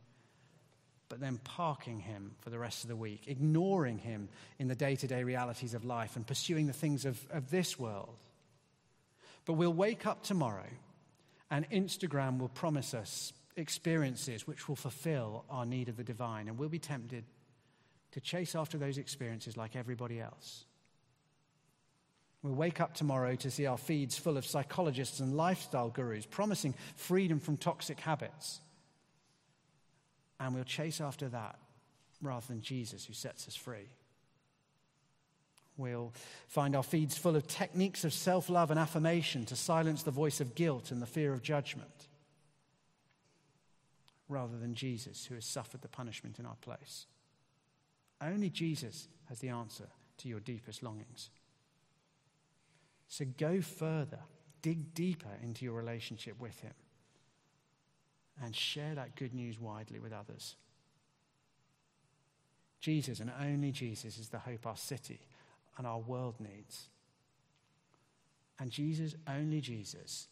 but 1.09 1.21
then 1.21 1.39
parking 1.39 2.01
him 2.01 2.33
for 2.41 2.51
the 2.51 2.59
rest 2.59 2.85
of 2.85 2.89
the 2.89 2.97
week, 2.97 3.23
ignoring 3.27 3.99
him 3.99 4.29
in 4.59 4.69
the 4.69 4.75
day 4.75 4.97
to 4.97 5.07
day 5.07 5.25
realities 5.25 5.73
of 5.73 5.85
life 5.85 6.17
and 6.17 6.27
pursuing 6.27 6.67
the 6.67 6.73
things 6.75 7.07
of, 7.07 7.27
of 7.31 7.51
this 7.51 7.79
world. 7.79 8.17
But 9.47 9.55
we'll 9.55 9.73
wake 9.73 10.07
up 10.07 10.23
tomorrow 10.23 10.69
and 11.53 11.69
Instagram 11.71 12.39
will 12.39 12.49
promise 12.49 12.95
us 12.95 13.35
experiences 13.57 14.47
which 14.47 14.69
will 14.69 14.75
fulfill 14.75 15.45
our 15.51 15.67
need 15.67 15.91
of 15.91 15.99
the 15.99 16.03
divine, 16.03 16.49
and 16.49 16.59
we'll 16.59 16.71
be 16.71 16.79
tempted 16.79 17.25
to 18.13 18.21
chase 18.23 18.55
after 18.55 18.79
those 18.79 18.97
experiences 18.97 19.55
like 19.55 19.77
everybody 19.77 20.19
else. 20.19 20.65
We'll 22.43 22.55
wake 22.55 22.81
up 22.81 22.95
tomorrow 22.95 23.37
to 23.37 23.51
see 23.51 23.67
our 23.67 23.77
feeds 23.77 24.17
full 24.17 24.39
of 24.39 24.47
psychologists 24.47 25.21
and 25.21 25.37
lifestyle 25.37 25.91
gurus 25.91 26.25
promising 26.25 26.75
freedom 26.97 27.39
from 27.39 27.59
toxic 27.59 28.01
habits. 28.01 28.61
And 30.41 30.55
we'll 30.55 30.65
chase 30.65 31.03
after 31.03 31.29
that 31.29 31.59
rather 32.23 32.47
than 32.47 32.63
Jesus 32.63 33.05
who 33.05 33.13
sets 33.13 33.47
us 33.47 33.55
free. 33.55 33.89
We'll 35.83 36.13
find 36.47 36.77
our 36.77 36.85
feeds 36.85 37.19
full 37.19 37.35
of 37.35 37.49
techniques 37.49 38.05
of 38.05 38.13
self 38.13 38.49
love 38.49 38.71
and 38.71 38.79
affirmation 38.79 39.45
to 39.47 39.57
silence 39.57 40.05
the 40.05 40.13
voice 40.13 40.41
of 40.41 40.55
guilt 40.55 40.93
and 40.93 41.03
the 41.03 41.07
fear 41.07 41.33
of 41.33 41.43
judgment, 41.43 42.07
rather 44.29 44.57
than 44.57 44.77
Jesus 44.77 45.27
who 45.27 45.35
has 45.35 45.45
suffered 45.45 45.83
the 45.83 45.89
punishment 45.89 46.39
in 46.39 46.47
our 46.47 46.55
place. 46.61 47.07
Only 48.21 48.49
Jesus 48.49 49.09
has 49.29 49.41
the 49.41 49.49
answer 49.49 49.89
to 50.19 50.29
your 50.29 50.39
deepest 50.39 50.85
longings. 50.85 51.31
So 53.09 53.25
go 53.37 53.61
further, 53.61 54.21
dig 54.63 54.95
deeper 54.95 55.37
into 55.43 55.65
your 55.65 55.75
relationship 55.75 56.39
with 56.39 56.61
Him, 56.61 56.75
and 58.41 58.55
share 58.55 58.95
that 58.95 59.17
good 59.17 59.35
news 59.35 59.59
widely 59.59 59.99
with 59.99 60.13
others. 60.13 60.55
Jesus 62.79 63.19
and 63.19 63.33
only 63.41 63.73
Jesus 63.73 64.17
is 64.19 64.29
the 64.29 64.39
hope 64.39 64.65
our 64.65 64.77
city 64.77 65.19
and 65.79 65.87
our 65.87 65.99
world 65.99 66.35
needs. 66.39 66.89
And 68.59 68.71
Jesus, 68.71 69.15
only 69.29 69.61
Jesus, 69.61 70.29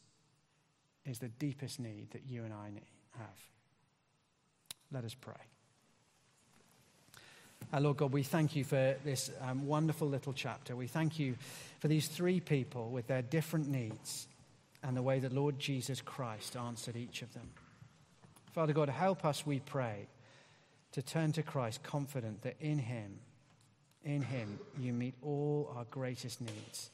is 1.07 1.19
the 1.19 1.29
deepest 1.29 1.81
need 1.81 2.11
that 2.13 2.23
you 2.29 2.45
and 2.45 2.53
I 2.53 2.71
have. 3.19 3.39
Let 4.93 5.05
us 5.05 5.15
pray. 5.15 5.35
Our 7.73 7.79
uh, 7.79 7.83
Lord 7.83 7.99
God, 7.99 8.13
we 8.13 8.25
thank 8.25 8.57
you 8.57 8.65
for 8.65 8.97
this 9.05 9.31
um, 9.41 9.67
wonderful 9.67 10.09
little 10.09 10.33
chapter. 10.33 10.75
We 10.75 10.89
thank 10.89 11.19
you 11.19 11.37
for 11.79 11.89
these 11.89 12.09
three 12.09 12.41
people 12.41 12.91
with 12.91 13.07
their 13.07 13.23
different 13.23 13.69
needs 13.69 14.27
and 14.83 14.97
the 14.97 15.03
way 15.03 15.21
that 15.21 15.33
Lord 15.33 15.59
Jesus 15.59 16.01
Christ 16.01 16.57
answered 16.57 16.97
each 16.97 17.23
of 17.23 17.33
them. 17.33 17.49
Father 18.53 18.73
God, 18.73 18.89
help 18.89 19.25
us, 19.25 19.47
we 19.47 19.61
pray, 19.61 20.09
to 20.93 21.03
turn 21.03 21.33
to 21.33 21.43
Christ 21.43 21.83
confident 21.85 22.43
that 22.43 22.57
in 22.61 22.79
Him, 22.79 23.21
in 24.05 24.23
Him, 24.23 24.59
you 24.79 24.93
meet 24.93 25.15
all 25.23 25.73
our 25.77 25.85
greatest 25.85 26.41
needs. 26.41 26.91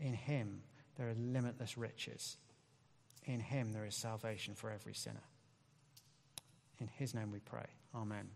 In 0.00 0.14
Him, 0.14 0.62
there 0.96 1.08
are 1.08 1.14
limitless 1.14 1.78
riches. 1.78 2.36
In 3.24 3.40
Him, 3.40 3.72
there 3.72 3.84
is 3.84 3.94
salvation 3.94 4.54
for 4.54 4.70
every 4.70 4.94
sinner. 4.94 5.22
In 6.80 6.88
His 6.88 7.14
name 7.14 7.30
we 7.30 7.38
pray. 7.38 7.66
Amen. 7.94 8.28